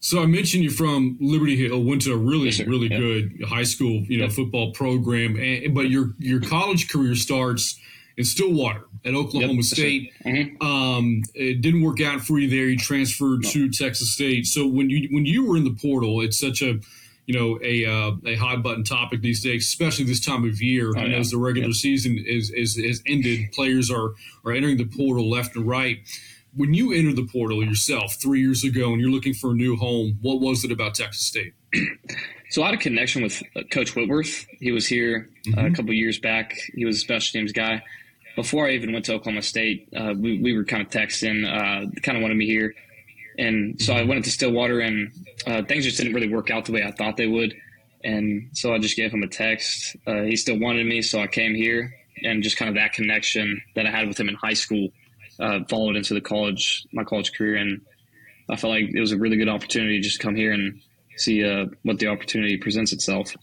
So 0.00 0.20
I 0.20 0.26
mentioned 0.26 0.64
you're 0.64 0.72
from 0.72 1.16
Liberty 1.20 1.56
Hill, 1.56 1.84
went 1.84 2.02
to 2.02 2.12
a 2.12 2.16
really, 2.16 2.46
yes, 2.46 2.58
really 2.60 2.88
yep. 2.88 2.98
good 2.98 3.44
high 3.48 3.62
school, 3.62 4.02
you 4.08 4.18
know, 4.18 4.24
yep. 4.24 4.32
football 4.32 4.72
program, 4.72 5.36
and, 5.36 5.72
but 5.74 5.90
your 5.90 6.14
your 6.18 6.40
college 6.40 6.90
career 6.90 7.14
starts 7.14 7.78
in 8.16 8.24
Stillwater 8.24 8.84
at 9.04 9.14
Oklahoma 9.14 9.54
yep. 9.54 9.64
State. 9.64 10.12
Mm-hmm. 10.24 10.66
Um, 10.66 11.22
it 11.34 11.60
didn't 11.60 11.82
work 11.82 12.00
out 12.00 12.20
for 12.20 12.40
you 12.40 12.50
there. 12.50 12.66
You 12.66 12.76
transferred 12.76 13.42
no. 13.42 13.50
to 13.50 13.70
Texas 13.70 14.12
State. 14.12 14.46
So 14.46 14.66
when 14.66 14.90
you 14.90 15.08
when 15.12 15.24
you 15.24 15.46
were 15.46 15.56
in 15.56 15.64
the 15.64 15.76
portal, 15.80 16.20
it's 16.20 16.38
such 16.38 16.62
a 16.62 16.80
you 17.32 17.38
know 17.38 17.58
a 17.62 17.86
uh, 17.86 18.12
a 18.26 18.34
hot 18.36 18.62
button 18.62 18.84
topic 18.84 19.22
these 19.22 19.42
days, 19.42 19.64
especially 19.64 20.04
this 20.04 20.24
time 20.24 20.44
of 20.44 20.60
year. 20.60 20.92
Oh, 20.96 21.00
and 21.00 21.12
yeah. 21.12 21.18
as 21.18 21.30
the 21.30 21.38
regular 21.38 21.72
season 21.72 22.22
is, 22.26 22.50
is 22.50 22.76
is 22.76 23.02
ended, 23.06 23.52
players 23.52 23.90
are 23.90 24.12
are 24.44 24.52
entering 24.52 24.76
the 24.76 24.84
portal 24.84 25.30
left 25.30 25.56
and 25.56 25.66
right 25.66 25.98
when 26.54 26.74
you 26.74 26.92
entered 26.92 27.16
the 27.16 27.26
portal 27.26 27.64
yourself 27.64 28.14
three 28.20 28.40
years 28.40 28.62
ago 28.62 28.92
and 28.92 29.00
you're 29.00 29.10
looking 29.10 29.34
for 29.34 29.52
a 29.52 29.54
new 29.54 29.76
home, 29.76 30.18
what 30.20 30.40
was 30.40 30.64
it 30.64 30.72
about 30.72 30.94
Texas 30.94 31.24
State? 31.24 31.54
so 32.50 32.62
I 32.62 32.66
had 32.66 32.74
a 32.74 32.78
connection 32.78 33.22
with 33.22 33.42
uh, 33.56 33.62
Coach 33.70 33.96
Whitworth. 33.96 34.46
He 34.60 34.70
was 34.70 34.86
here 34.86 35.30
mm-hmm. 35.46 35.58
uh, 35.58 35.66
a 35.68 35.70
couple 35.70 35.92
years 35.94 36.18
back. 36.18 36.54
He 36.74 36.84
was 36.84 36.96
a 36.96 37.00
special 37.00 37.40
teams 37.40 37.52
guy. 37.52 37.82
Before 38.36 38.66
I 38.66 38.72
even 38.72 38.92
went 38.92 39.06
to 39.06 39.14
Oklahoma 39.14 39.42
State, 39.42 39.88
uh, 39.96 40.14
we, 40.16 40.40
we 40.40 40.56
were 40.56 40.64
kind 40.64 40.82
of 40.82 40.88
texting, 40.90 41.46
uh, 41.46 41.90
kind 42.00 42.16
of 42.16 42.22
wanted 42.22 42.36
me 42.36 42.46
here. 42.46 42.74
And 43.38 43.80
so 43.80 43.92
I 43.92 44.00
mm-hmm. 44.00 44.08
went 44.08 44.16
into 44.18 44.30
Stillwater, 44.30 44.80
and 44.80 45.10
uh, 45.46 45.62
things 45.62 45.84
just 45.84 45.96
didn't 45.96 46.14
really 46.14 46.28
work 46.28 46.50
out 46.50 46.64
the 46.64 46.72
way 46.72 46.82
I 46.82 46.90
thought 46.92 47.16
they 47.16 47.26
would. 47.26 47.54
And 48.04 48.50
so 48.52 48.74
I 48.74 48.78
just 48.78 48.96
gave 48.96 49.12
him 49.12 49.22
a 49.22 49.28
text. 49.28 49.96
Uh, 50.06 50.22
he 50.22 50.36
still 50.36 50.58
wanted 50.58 50.86
me, 50.86 51.02
so 51.02 51.20
I 51.20 51.26
came 51.26 51.54
here. 51.54 51.94
And 52.24 52.42
just 52.42 52.56
kind 52.56 52.68
of 52.68 52.74
that 52.76 52.92
connection 52.92 53.60
that 53.74 53.86
I 53.86 53.90
had 53.90 54.06
with 54.06 54.18
him 54.18 54.28
in 54.28 54.36
high 54.36 54.52
school 54.54 54.90
uh, 55.40 55.60
followed 55.68 55.96
into 55.96 56.14
the 56.14 56.20
college, 56.20 56.86
my 56.92 57.04
college 57.04 57.32
career, 57.32 57.56
and 57.56 57.80
I 58.48 58.56
felt 58.56 58.72
like 58.72 58.94
it 58.94 59.00
was 59.00 59.12
a 59.12 59.16
really 59.16 59.36
good 59.36 59.48
opportunity 59.48 59.98
to 59.98 60.02
just 60.02 60.20
come 60.20 60.34
here 60.34 60.52
and 60.52 60.80
see 61.16 61.44
uh, 61.44 61.66
what 61.82 61.98
the 61.98 62.08
opportunity 62.08 62.56
presents 62.58 62.92
itself. 62.92 63.34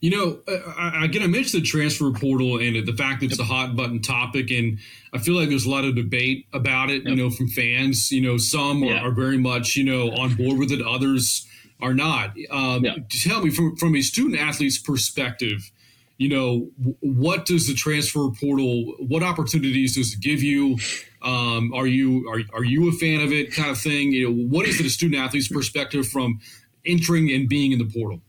You 0.00 0.10
know, 0.10 0.40
uh, 0.46 1.02
again, 1.02 1.22
I 1.22 1.26
mentioned 1.26 1.62
the 1.62 1.66
transfer 1.66 2.10
portal 2.10 2.58
and 2.58 2.86
the 2.86 2.92
fact 2.92 3.20
that 3.20 3.30
it's 3.30 3.40
a 3.40 3.44
hot 3.44 3.76
button 3.76 4.02
topic, 4.02 4.50
and 4.50 4.78
I 5.14 5.18
feel 5.18 5.34
like 5.34 5.48
there's 5.48 5.64
a 5.64 5.70
lot 5.70 5.84
of 5.84 5.94
debate 5.94 6.46
about 6.52 6.90
it. 6.90 7.02
Yep. 7.02 7.06
You 7.06 7.16
know, 7.16 7.30
from 7.30 7.48
fans. 7.48 8.12
You 8.12 8.20
know, 8.20 8.36
some 8.36 8.82
yeah. 8.82 9.00
are, 9.00 9.08
are, 9.08 9.10
very 9.10 9.38
much 9.38 9.76
you 9.76 9.84
know 9.84 10.10
on 10.10 10.34
board 10.34 10.58
with 10.58 10.70
it. 10.70 10.82
Others 10.82 11.46
are 11.80 11.94
not. 11.94 12.30
Um, 12.50 12.84
yeah. 12.84 12.96
Tell 13.22 13.42
me 13.42 13.50
from 13.50 13.76
from 13.76 13.96
a 13.96 14.02
student 14.02 14.38
athlete's 14.38 14.78
perspective. 14.78 15.70
You 16.18 16.30
know, 16.30 16.70
what 17.00 17.44
does 17.44 17.66
the 17.66 17.74
transfer 17.74 18.28
portal? 18.40 18.94
What 19.00 19.22
opportunities 19.22 19.96
does 19.96 20.14
it 20.14 20.20
give 20.20 20.42
you? 20.42 20.78
Um, 21.22 21.72
are 21.74 21.86
you 21.86 22.28
are, 22.28 22.40
are 22.58 22.64
you 22.64 22.88
a 22.88 22.92
fan 22.92 23.20
of 23.20 23.32
it? 23.32 23.52
Kind 23.52 23.70
of 23.70 23.78
thing. 23.78 24.12
You 24.12 24.28
know, 24.28 24.44
what 24.48 24.66
is 24.66 24.78
it 24.78 24.86
a 24.86 24.90
student 24.90 25.20
athlete's 25.20 25.48
perspective 25.48 26.06
from 26.06 26.40
entering 26.84 27.30
and 27.30 27.48
being 27.48 27.72
in 27.72 27.78
the 27.78 27.84
portal? 27.86 28.20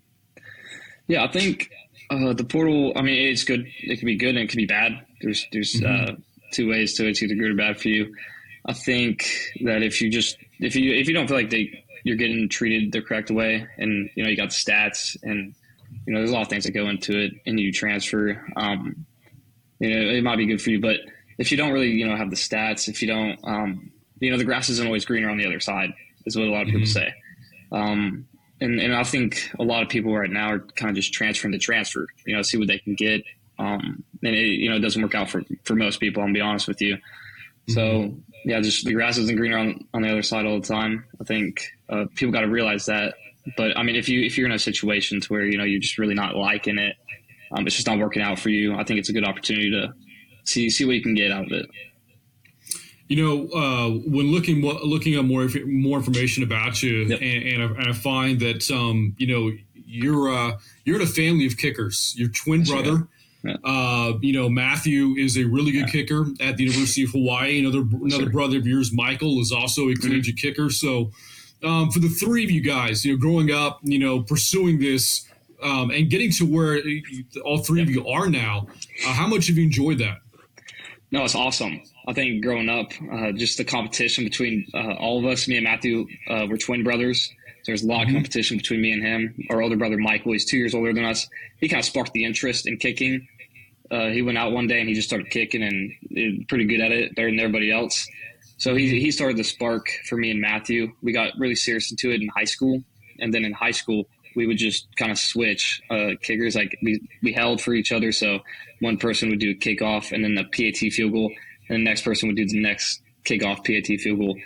Yeah, 1.07 1.23
I 1.23 1.27
think 1.27 1.71
uh, 2.09 2.33
the 2.33 2.43
portal. 2.43 2.93
I 2.95 3.01
mean, 3.01 3.29
it's 3.29 3.43
good. 3.43 3.67
It 3.79 3.99
can 3.99 4.05
be 4.05 4.15
good 4.15 4.29
and 4.29 4.39
it 4.39 4.49
can 4.49 4.57
be 4.57 4.65
bad. 4.65 5.05
There's 5.21 5.45
there's 5.51 5.73
mm-hmm. 5.73 6.13
uh, 6.13 6.15
two 6.51 6.69
ways 6.69 6.95
to 6.95 7.05
it. 7.05 7.11
It's 7.11 7.23
either 7.23 7.35
good 7.35 7.51
or 7.51 7.55
bad 7.55 7.79
for 7.79 7.89
you. 7.89 8.13
I 8.65 8.73
think 8.73 9.29
that 9.63 9.83
if 9.83 10.01
you 10.01 10.09
just 10.09 10.37
if 10.59 10.75
you 10.75 10.93
if 10.93 11.07
you 11.07 11.13
don't 11.13 11.27
feel 11.27 11.37
like 11.37 11.49
they 11.49 11.83
you're 12.03 12.17
getting 12.17 12.49
treated 12.49 12.91
the 12.91 13.01
correct 13.01 13.31
way, 13.31 13.67
and 13.77 14.09
you 14.15 14.23
know 14.23 14.29
you 14.29 14.37
got 14.37 14.49
the 14.49 14.55
stats, 14.55 15.17
and 15.23 15.53
you 16.05 16.13
know 16.13 16.19
there's 16.19 16.31
a 16.31 16.33
lot 16.33 16.43
of 16.43 16.47
things 16.49 16.65
that 16.65 16.71
go 16.71 16.87
into 16.87 17.17
it, 17.17 17.33
and 17.45 17.59
you 17.59 17.71
transfer. 17.71 18.45
Um, 18.55 19.05
you 19.79 19.89
know, 19.89 20.09
it 20.09 20.23
might 20.23 20.37
be 20.37 20.47
good 20.47 20.61
for 20.61 20.71
you, 20.71 20.81
but 20.81 20.97
if 21.37 21.51
you 21.51 21.57
don't 21.57 21.71
really 21.71 21.91
you 21.91 22.07
know 22.07 22.15
have 22.15 22.29
the 22.29 22.35
stats, 22.35 22.87
if 22.87 23.01
you 23.01 23.07
don't, 23.07 23.39
um, 23.43 23.91
you 24.19 24.31
know, 24.31 24.37
the 24.37 24.43
grass 24.43 24.69
isn't 24.69 24.85
always 24.85 25.05
greener 25.05 25.29
on 25.29 25.37
the 25.37 25.45
other 25.45 25.59
side, 25.59 25.93
is 26.25 26.35
what 26.35 26.47
a 26.47 26.51
lot 26.51 26.61
of 26.61 26.67
people 26.67 26.81
mm-hmm. 26.81 26.91
say. 26.91 27.13
Um, 27.71 28.27
and 28.59 28.79
and 28.79 28.95
I 28.95 29.03
think 29.03 29.51
a 29.59 29.63
lot 29.63 29.83
of 29.83 29.89
people 29.89 30.15
right 30.15 30.29
now 30.29 30.51
are 30.51 30.59
kind 30.59 30.89
of 30.89 30.95
just 30.95 31.13
transferring 31.13 31.53
to 31.53 31.59
transfer, 31.59 32.07
you 32.25 32.35
know, 32.35 32.41
see 32.41 32.57
what 32.57 32.67
they 32.67 32.79
can 32.79 32.95
get. 32.95 33.23
Um, 33.59 34.03
and 34.23 34.35
it, 34.35 34.59
you 34.59 34.69
know, 34.69 34.75
it 34.75 34.81
doesn't 34.81 35.01
work 35.01 35.15
out 35.15 35.29
for, 35.29 35.41
for 35.63 35.75
most 35.75 35.99
people. 35.99 36.21
I'm 36.23 36.33
be 36.33 36.41
honest 36.41 36.67
with 36.67 36.81
you. 36.81 36.95
Mm-hmm. 36.95 37.73
So 37.73 38.15
yeah, 38.45 38.61
just 38.61 38.85
the 38.85 38.93
grass 38.93 39.17
isn't 39.17 39.35
greener 39.35 39.57
on, 39.57 39.85
on 39.93 40.01
the 40.01 40.09
other 40.09 40.21
side 40.21 40.45
all 40.45 40.59
the 40.59 40.67
time. 40.67 41.05
I 41.19 41.23
think 41.23 41.67
uh, 41.89 42.05
people 42.15 42.31
got 42.31 42.41
to 42.41 42.47
realize 42.47 42.85
that. 42.85 43.15
But 43.55 43.77
I 43.77 43.83
mean, 43.83 43.95
if 43.95 44.09
you 44.09 44.23
if 44.23 44.37
you're 44.37 44.47
in 44.47 44.53
a 44.53 44.59
situation 44.59 45.21
to 45.21 45.33
where 45.33 45.45
you 45.45 45.57
know 45.57 45.63
you're 45.63 45.79
just 45.79 45.97
really 45.97 46.15
not 46.15 46.35
liking 46.35 46.77
it, 46.77 46.95
um, 47.51 47.65
it's 47.65 47.75
just 47.75 47.87
not 47.87 47.99
working 47.99 48.21
out 48.21 48.39
for 48.39 48.49
you. 48.49 48.75
I 48.75 48.83
think 48.83 48.99
it's 48.99 49.09
a 49.09 49.13
good 49.13 49.25
opportunity 49.25 49.71
to 49.71 49.93
see 50.43 50.69
see 50.69 50.85
what 50.85 50.95
you 50.95 51.01
can 51.01 51.15
get 51.15 51.31
out 51.31 51.45
of 51.45 51.51
it. 51.51 51.69
You 53.07 53.23
know, 53.23 53.47
uh, 53.57 53.89
when 54.05 54.31
looking 54.31 54.61
looking 54.61 55.17
up 55.17 55.25
more 55.25 55.47
more 55.65 55.97
information 55.97 56.43
about 56.43 56.83
you, 56.83 57.05
yep. 57.05 57.21
and, 57.21 57.43
and, 57.43 57.63
I, 57.63 57.65
and, 57.81 57.89
I, 57.89 57.93
find 57.93 58.39
that 58.41 58.69
um, 58.69 59.15
you 59.17 59.27
know 59.27 59.51
you're 59.85 60.29
uh, 60.29 60.57
you're 60.83 60.97
in 60.97 61.01
a 61.01 61.05
family 61.05 61.45
of 61.45 61.57
kickers. 61.57 62.13
Your 62.17 62.29
twin 62.29 62.59
That's 62.59 62.71
brother. 62.71 62.95
Right. 62.95 63.03
Yeah. 63.43 63.55
Uh, 63.63 64.17
you 64.21 64.33
know, 64.33 64.49
Matthew 64.49 65.15
is 65.17 65.37
a 65.37 65.45
really 65.45 65.71
good 65.71 65.85
yeah. 65.85 65.91
kicker 65.91 66.25
at 66.41 66.57
the 66.57 66.65
University 66.65 67.03
of 67.03 67.11
Hawaii. 67.11 67.59
Another 67.59 67.79
another 67.79 68.23
sure. 68.23 68.31
brother 68.31 68.57
of 68.57 68.67
yours, 68.67 68.91
Michael, 68.93 69.39
is 69.39 69.51
also 69.51 69.89
a 69.89 69.95
collegiate 69.95 70.35
mm-hmm. 70.35 70.47
kicker. 70.47 70.69
So, 70.69 71.11
um, 71.63 71.91
for 71.91 71.99
the 71.99 72.09
three 72.09 72.43
of 72.43 72.51
you 72.51 72.61
guys, 72.61 73.05
you 73.05 73.13
know, 73.13 73.19
growing 73.19 73.51
up, 73.51 73.79
you 73.83 73.99
know, 73.99 74.21
pursuing 74.21 74.79
this 74.79 75.25
um, 75.63 75.91
and 75.91 76.09
getting 76.09 76.31
to 76.31 76.45
where 76.45 76.81
all 77.45 77.59
three 77.59 77.79
yeah. 77.79 77.83
of 77.83 77.89
you 77.89 78.07
are 78.07 78.29
now, 78.29 78.67
uh, 79.05 79.13
how 79.13 79.27
much 79.27 79.47
have 79.47 79.57
you 79.57 79.63
enjoyed 79.63 79.99
that? 79.99 80.17
No, 81.09 81.23
it's 81.23 81.35
awesome. 81.35 81.81
I 82.07 82.13
think 82.13 82.43
growing 82.43 82.69
up, 82.69 82.91
uh, 83.11 83.31
just 83.31 83.57
the 83.57 83.63
competition 83.63 84.25
between 84.25 84.67
uh, 84.73 84.93
all 84.95 85.19
of 85.19 85.25
us, 85.25 85.47
me 85.47 85.55
and 85.55 85.63
Matthew, 85.63 86.05
uh, 86.29 86.47
we're 86.49 86.57
twin 86.57 86.83
brothers. 86.83 87.27
So 87.63 87.71
There's 87.71 87.83
a 87.83 87.87
lot 87.87 88.01
mm-hmm. 88.01 88.09
of 88.09 88.13
competition 88.15 88.57
between 88.57 88.81
me 88.81 88.91
and 88.91 89.03
him. 89.03 89.45
Our 89.49 89.61
older 89.61 89.77
brother 89.77 89.97
Michael, 89.97 90.33
he's 90.33 90.45
two 90.45 90.57
years 90.57 90.73
older 90.73 90.93
than 90.93 91.05
us. 91.05 91.29
He 91.59 91.69
kind 91.69 91.79
of 91.79 91.85
sparked 91.85 92.11
the 92.13 92.25
interest 92.25 92.67
in 92.67 92.77
kicking. 92.77 93.27
Uh, 93.89 94.07
he 94.07 94.21
went 94.21 94.37
out 94.37 94.51
one 94.51 94.67
day 94.67 94.79
and 94.81 94.89
he 94.89 94.95
just 94.95 95.07
started 95.07 95.29
kicking 95.29 95.63
and 95.63 96.47
pretty 96.49 96.65
good 96.65 96.81
at 96.81 96.91
it 96.91 97.15
better 97.15 97.29
than 97.29 97.39
everybody 97.39 97.71
else. 97.71 98.05
So 98.57 98.75
he, 98.75 98.99
he 98.99 99.11
started 99.11 99.37
the 99.37 99.45
spark 99.45 99.87
for 100.09 100.17
me 100.17 100.31
and 100.31 100.41
Matthew. 100.41 100.91
We 101.01 101.13
got 101.13 101.33
really 101.37 101.55
serious 101.55 101.89
into 101.89 102.11
it 102.11 102.21
in 102.21 102.27
high 102.27 102.43
school. 102.43 102.83
And 103.19 103.33
then 103.33 103.45
in 103.45 103.53
high 103.53 103.71
school, 103.71 104.07
we 104.37 104.45
would 104.45 104.57
just 104.57 104.87
kind 104.95 105.11
of 105.11 105.17
switch 105.17 105.81
uh, 105.89 106.11
kickers. 106.21 106.55
Like 106.55 106.77
we, 106.83 107.01
we 107.23 107.33
held 107.33 107.59
for 107.59 107.73
each 107.73 107.91
other. 107.91 108.11
So 108.11 108.39
one 108.79 108.97
person 108.97 109.29
would 109.29 109.39
do 109.39 109.49
a 109.49 109.55
kickoff 109.55 110.11
and 110.11 110.23
then 110.23 110.35
the 110.35 110.43
PAT 110.43 110.77
field 110.93 111.11
goal 111.11 111.33
and 111.67 111.79
the 111.79 111.83
next 111.83 112.03
person 112.03 112.29
would 112.29 112.37
do 112.37 112.47
the 112.47 112.61
next 112.61 113.01
kickoff 113.25 113.65
PAT 113.65 113.99
field 113.99 114.19
goal. 114.19 114.37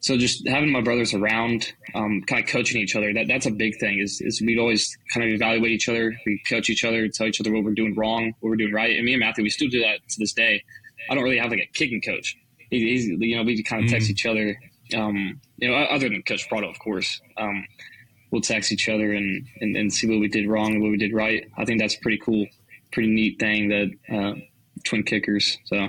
So 0.00 0.16
just 0.16 0.46
having 0.46 0.70
my 0.70 0.82
brothers 0.82 1.14
around, 1.14 1.72
um, 1.94 2.22
kind 2.28 2.44
of 2.44 2.48
coaching 2.48 2.80
each 2.80 2.94
other, 2.94 3.12
that, 3.14 3.26
that's 3.26 3.46
a 3.46 3.50
big 3.50 3.80
thing 3.80 3.98
is, 3.98 4.20
is 4.20 4.40
we'd 4.40 4.58
always 4.58 4.96
kind 5.12 5.26
of 5.26 5.32
evaluate 5.32 5.72
each 5.72 5.88
other. 5.88 6.14
We 6.24 6.40
coach 6.48 6.70
each 6.70 6.84
other, 6.84 7.08
tell 7.08 7.26
each 7.26 7.40
other 7.40 7.50
what 7.50 7.64
we're 7.64 7.72
doing 7.74 7.96
wrong, 7.96 8.34
what 8.38 8.50
we're 8.50 8.56
doing 8.56 8.72
right. 8.72 8.94
And 8.94 9.04
me 9.04 9.14
and 9.14 9.20
Matthew, 9.20 9.42
we 9.42 9.50
still 9.50 9.68
do 9.68 9.80
that 9.80 10.06
to 10.08 10.16
this 10.20 10.34
day. 10.34 10.62
I 11.10 11.14
don't 11.14 11.24
really 11.24 11.38
have 11.38 11.50
like 11.50 11.60
a 11.60 11.70
kicking 11.72 12.02
coach. 12.02 12.36
he's, 12.70 13.06
you 13.06 13.36
know, 13.36 13.42
we 13.42 13.60
kind 13.62 13.84
of 13.84 13.90
text 13.90 14.08
mm 14.08 14.10
each 14.10 14.26
other, 14.26 14.56
um, 14.94 15.40
you 15.56 15.68
know, 15.68 15.74
other 15.74 16.08
than 16.08 16.22
Coach 16.22 16.48
Prado, 16.48 16.68
of 16.68 16.78
course. 16.78 17.20
Um, 17.36 17.66
we'll 18.30 18.42
text 18.42 18.72
each 18.72 18.88
other 18.88 19.12
and, 19.12 19.46
and, 19.60 19.76
and, 19.76 19.92
see 19.92 20.06
what 20.06 20.20
we 20.20 20.28
did 20.28 20.48
wrong 20.48 20.72
and 20.72 20.82
what 20.82 20.90
we 20.90 20.96
did 20.96 21.12
right. 21.12 21.50
I 21.56 21.64
think 21.64 21.80
that's 21.80 21.96
a 21.96 22.00
pretty 22.00 22.18
cool, 22.18 22.46
pretty 22.92 23.08
neat 23.08 23.38
thing 23.38 23.68
that 23.68 23.90
uh, 24.14 24.34
twin 24.84 25.02
kickers. 25.02 25.58
So 25.64 25.88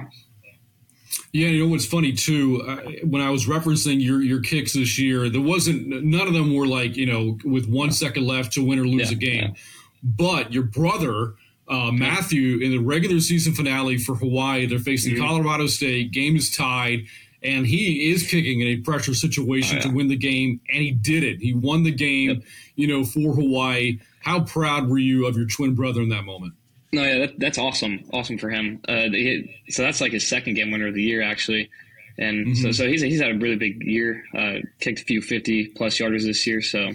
yeah, 1.31 1.47
you 1.47 1.63
know 1.63 1.71
what's 1.71 1.85
funny 1.85 2.13
too? 2.13 2.63
Uh, 2.67 3.05
when 3.05 3.21
I 3.21 3.29
was 3.29 3.45
referencing 3.45 4.01
your 4.01 4.21
your 4.21 4.41
kicks 4.41 4.73
this 4.73 4.97
year, 4.97 5.29
there 5.29 5.41
wasn't 5.41 5.87
none 6.03 6.27
of 6.27 6.33
them 6.33 6.55
were 6.55 6.67
like 6.67 6.95
you 6.95 7.05
know 7.05 7.37
with 7.43 7.67
one 7.67 7.91
second 7.91 8.25
left 8.25 8.53
to 8.53 8.65
win 8.65 8.79
or 8.79 8.85
lose 8.85 9.11
yeah, 9.11 9.17
a 9.17 9.19
game. 9.19 9.43
Yeah. 9.43 9.61
But 10.01 10.53
your 10.53 10.63
brother 10.63 11.35
uh, 11.67 11.91
Matthew 11.91 12.57
in 12.59 12.71
the 12.71 12.79
regular 12.79 13.19
season 13.19 13.53
finale 13.53 13.97
for 13.97 14.15
Hawaii, 14.15 14.65
they're 14.65 14.79
facing 14.79 15.13
mm-hmm. 15.13 15.25
Colorado 15.25 15.67
State. 15.67 16.11
Game 16.11 16.35
is 16.35 16.55
tied, 16.55 17.05
and 17.41 17.65
he 17.65 18.11
is 18.11 18.29
kicking 18.29 18.61
in 18.61 18.67
a 18.67 18.77
pressure 18.77 19.13
situation 19.13 19.77
oh, 19.77 19.81
yeah. 19.81 19.89
to 19.89 19.95
win 19.95 20.07
the 20.07 20.17
game, 20.17 20.59
and 20.69 20.81
he 20.81 20.91
did 20.91 21.23
it. 21.23 21.39
He 21.39 21.53
won 21.53 21.83
the 21.83 21.91
game, 21.91 22.29
yep. 22.29 22.43
you 22.75 22.87
know, 22.87 23.03
for 23.03 23.33
Hawaii. 23.33 23.99
How 24.21 24.41
proud 24.41 24.89
were 24.89 24.99
you 24.99 25.25
of 25.25 25.37
your 25.37 25.47
twin 25.47 25.75
brother 25.75 26.01
in 26.01 26.09
that 26.09 26.25
moment? 26.25 26.53
No, 26.91 27.03
yeah, 27.03 27.19
that, 27.19 27.39
that's 27.39 27.57
awesome. 27.57 28.03
Awesome 28.11 28.37
for 28.37 28.49
him. 28.49 28.81
Uh, 28.87 29.09
he, 29.11 29.63
so 29.69 29.83
that's 29.83 30.01
like 30.01 30.11
his 30.11 30.27
second 30.27 30.55
game 30.55 30.71
winner 30.71 30.87
of 30.87 30.93
the 30.93 31.03
year, 31.03 31.21
actually. 31.21 31.69
And 32.17 32.47
mm-hmm. 32.47 32.63
so, 32.63 32.71
so 32.71 32.87
he's, 32.87 33.01
he's 33.01 33.21
had 33.21 33.31
a 33.31 33.37
really 33.37 33.55
big 33.55 33.81
year. 33.83 34.23
Uh, 34.35 34.55
kicked 34.79 35.01
a 35.01 35.03
few 35.03 35.21
50 35.21 35.67
plus 35.67 35.97
yarders 35.99 36.25
this 36.25 36.45
year. 36.45 36.61
So 36.61 36.91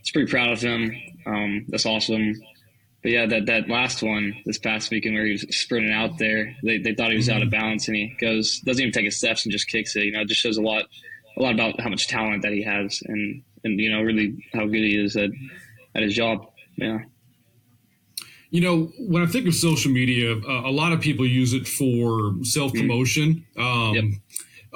it's 0.00 0.10
pretty 0.10 0.30
proud 0.30 0.50
of 0.50 0.60
him. 0.60 0.94
Um, 1.24 1.64
that's 1.68 1.86
awesome. 1.86 2.34
But 3.06 3.12
yeah, 3.12 3.26
that, 3.26 3.46
that 3.46 3.68
last 3.68 4.02
one 4.02 4.34
this 4.46 4.58
past 4.58 4.90
weekend 4.90 5.14
where 5.14 5.24
he 5.24 5.30
was 5.30 5.42
sprinting 5.56 5.92
out 5.92 6.18
there, 6.18 6.56
they, 6.64 6.78
they 6.78 6.92
thought 6.92 7.10
he 7.10 7.16
was 7.16 7.28
mm-hmm. 7.28 7.36
out 7.36 7.42
of 7.42 7.50
mm-hmm. 7.50 7.60
balance 7.60 7.86
and 7.86 7.96
he 7.96 8.12
goes, 8.20 8.58
doesn't 8.62 8.82
even 8.82 8.92
take 8.92 9.04
his 9.04 9.16
steps 9.16 9.44
and 9.44 9.52
just 9.52 9.68
kicks 9.68 9.94
it. 9.94 10.06
You 10.06 10.10
know, 10.10 10.22
it 10.22 10.26
just 10.26 10.40
shows 10.40 10.56
a 10.56 10.60
lot, 10.60 10.86
a 11.36 11.40
lot 11.40 11.54
about 11.54 11.80
how 11.80 11.88
much 11.88 12.08
talent 12.08 12.42
that 12.42 12.50
he 12.50 12.64
has 12.64 13.00
and, 13.06 13.44
and, 13.62 13.78
you 13.78 13.92
know, 13.92 14.02
really 14.02 14.44
how 14.52 14.64
good 14.64 14.82
he 14.82 15.00
is 15.00 15.14
at, 15.16 15.30
at 15.94 16.02
his 16.02 16.16
job. 16.16 16.50
Yeah. 16.74 16.98
You 18.50 18.60
know, 18.62 18.90
when 18.98 19.22
I 19.22 19.26
think 19.26 19.46
of 19.46 19.54
social 19.54 19.92
media, 19.92 20.34
uh, 20.38 20.62
a 20.64 20.72
lot 20.72 20.90
of 20.90 21.00
people 21.00 21.24
use 21.24 21.52
it 21.52 21.68
for 21.68 22.34
self 22.42 22.72
promotion. 22.74 23.46
Mm. 23.56 23.62
Um, 23.62 23.94
yep. 23.94 24.04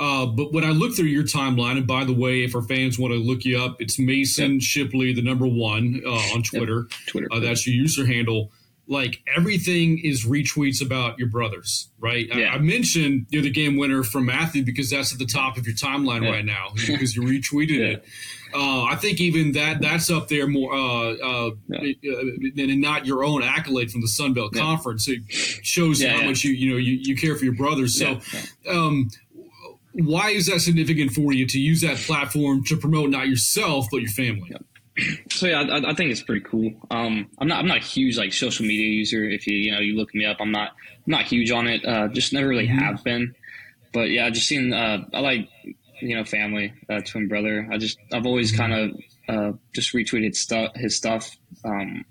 Uh, 0.00 0.26
but 0.26 0.52
when 0.52 0.64
I 0.64 0.70
look 0.70 0.96
through 0.96 1.06
your 1.06 1.24
timeline, 1.24 1.76
and 1.76 1.86
by 1.86 2.04
the 2.04 2.14
way, 2.14 2.42
if 2.42 2.56
our 2.56 2.62
fans 2.62 2.98
want 2.98 3.12
to 3.12 3.20
look 3.20 3.44
you 3.44 3.58
up, 3.58 3.80
it's 3.80 3.98
Mason 3.98 4.54
yep. 4.54 4.62
Shipley, 4.62 5.12
the 5.12 5.22
number 5.22 5.46
one 5.46 6.02
uh, 6.06 6.34
on 6.34 6.42
Twitter. 6.42 6.86
Yep. 6.90 7.08
Twitter. 7.08 7.28
Uh, 7.30 7.40
that's 7.40 7.66
your 7.66 7.76
user 7.76 8.06
handle 8.06 8.50
like 8.90 9.22
everything 9.36 9.98
is 9.98 10.26
retweets 10.26 10.84
about 10.84 11.16
your 11.16 11.28
brothers, 11.28 11.90
right? 12.00 12.26
Yeah. 12.26 12.46
I, 12.46 12.54
I, 12.54 12.58
mentioned 12.58 13.26
you're 13.30 13.40
the 13.40 13.50
game 13.50 13.76
winner 13.76 14.02
from 14.02 14.26
Matthew 14.26 14.64
because 14.64 14.90
that's 14.90 15.12
at 15.12 15.20
the 15.20 15.26
top 15.26 15.56
of 15.56 15.64
your 15.64 15.76
timeline 15.76 16.24
yeah. 16.24 16.30
right 16.30 16.44
now 16.44 16.70
because 16.74 17.14
you 17.14 17.22
retweeted 17.22 17.78
yeah. 17.78 17.86
it. 17.86 18.04
Uh, 18.52 18.82
I 18.82 18.96
think 18.96 19.20
even 19.20 19.52
that 19.52 19.80
that's 19.80 20.10
up 20.10 20.26
there 20.26 20.48
more 20.48 20.74
uh, 20.74 21.12
uh, 21.12 21.50
and 21.70 22.80
not 22.80 23.06
your 23.06 23.22
own 23.22 23.44
accolade 23.44 23.92
from 23.92 24.00
the 24.00 24.08
Sun 24.08 24.34
Belt 24.34 24.54
Conference. 24.54 25.06
It 25.06 25.22
shows 25.30 26.02
how 26.02 26.24
much 26.24 26.42
you 26.42 26.52
you 26.52 26.72
know 26.72 26.76
you, 26.76 26.94
you 26.94 27.16
care 27.16 27.36
for 27.36 27.44
your 27.44 27.54
brothers. 27.54 27.96
So. 27.96 28.20
Um, 28.68 29.08
why 30.06 30.30
is 30.30 30.46
that 30.46 30.60
significant 30.60 31.12
for 31.12 31.32
you 31.32 31.46
to 31.46 31.58
use 31.58 31.80
that 31.82 31.96
platform 31.96 32.64
to 32.64 32.76
promote 32.76 33.10
not 33.10 33.28
yourself 33.28 33.86
but 33.90 33.98
your 33.98 34.10
family? 34.10 34.52
so 35.30 35.46
yeah, 35.46 35.60
I, 35.60 35.90
I, 35.90 35.94
think 35.94 36.10
it's 36.10 36.22
pretty 36.22 36.42
cool. 36.42 36.72
Um, 36.90 37.30
I'm 37.38 37.48
not 37.48 37.58
I'm 37.58 37.66
not 37.66 37.78
a 37.78 37.84
huge 37.84 38.18
like 38.18 38.32
social 38.32 38.66
media 38.66 38.88
user. 38.88 39.24
If 39.24 39.46
you 39.46 39.56
you 39.56 39.72
know 39.72 39.80
you 39.80 39.96
look 39.96 40.14
me 40.14 40.24
up, 40.24 40.38
I'm 40.40 40.52
not 40.52 40.70
I'm 41.06 41.10
not 41.10 41.24
huge 41.24 41.50
on 41.50 41.66
it. 41.66 41.84
Uh, 41.84 42.08
just 42.08 42.32
never 42.32 42.48
really 42.48 42.66
mm-hmm. 42.66 42.78
have 42.78 43.02
been. 43.04 43.34
But 43.92 44.10
yeah, 44.10 44.26
I 44.26 44.30
just 44.30 44.46
seen 44.46 44.72
uh, 44.72 45.04
I 45.12 45.20
like 45.20 45.48
you 46.00 46.16
know 46.16 46.24
family, 46.24 46.72
uh, 46.88 47.00
twin 47.00 47.28
brother. 47.28 47.68
I 47.70 47.78
just 47.78 47.98
I've 48.12 48.26
always 48.26 48.52
mm-hmm. 48.52 48.60
kind 48.60 48.72
of 49.28 49.34
uh, 49.54 49.56
just 49.74 49.92
retweeted 49.92 50.34
stuff 50.34 50.72
his 50.74 50.96
stuff. 50.96 51.36
Um, 51.64 52.04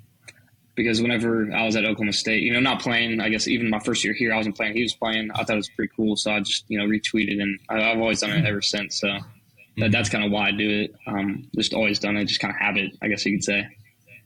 because 0.79 1.01
whenever 1.01 1.51
I 1.53 1.65
was 1.65 1.75
at 1.75 1.83
Oklahoma 1.83 2.13
State, 2.13 2.41
you 2.41 2.53
know, 2.53 2.61
not 2.61 2.81
playing, 2.81 3.19
I 3.19 3.27
guess 3.27 3.49
even 3.49 3.69
my 3.69 3.79
first 3.79 4.01
year 4.05 4.13
here, 4.13 4.31
I 4.31 4.37
wasn't 4.37 4.55
playing. 4.55 4.75
He 4.75 4.81
was 4.81 4.93
playing. 4.93 5.29
I 5.35 5.43
thought 5.43 5.55
it 5.55 5.55
was 5.57 5.69
pretty 5.69 5.91
cool, 5.93 6.15
so 6.15 6.31
I 6.31 6.39
just 6.39 6.63
you 6.69 6.79
know 6.79 6.85
retweeted, 6.85 7.41
and 7.41 7.59
I, 7.67 7.81
have 7.89 7.99
always 7.99 8.21
done 8.21 8.29
it 8.29 8.45
ever 8.45 8.61
since. 8.61 8.97
So 9.01 9.09
that, 9.75 9.91
that's 9.91 10.07
kind 10.07 10.23
of 10.23 10.31
why 10.31 10.47
I 10.47 10.51
do 10.51 10.69
it. 10.69 10.95
Um, 11.05 11.49
just 11.53 11.73
always 11.73 11.99
done 11.99 12.15
it, 12.15 12.25
just 12.25 12.39
kind 12.39 12.53
of 12.53 12.61
habit, 12.61 12.93
I 13.01 13.09
guess 13.09 13.25
you 13.25 13.35
could 13.35 13.43
say. 13.43 13.67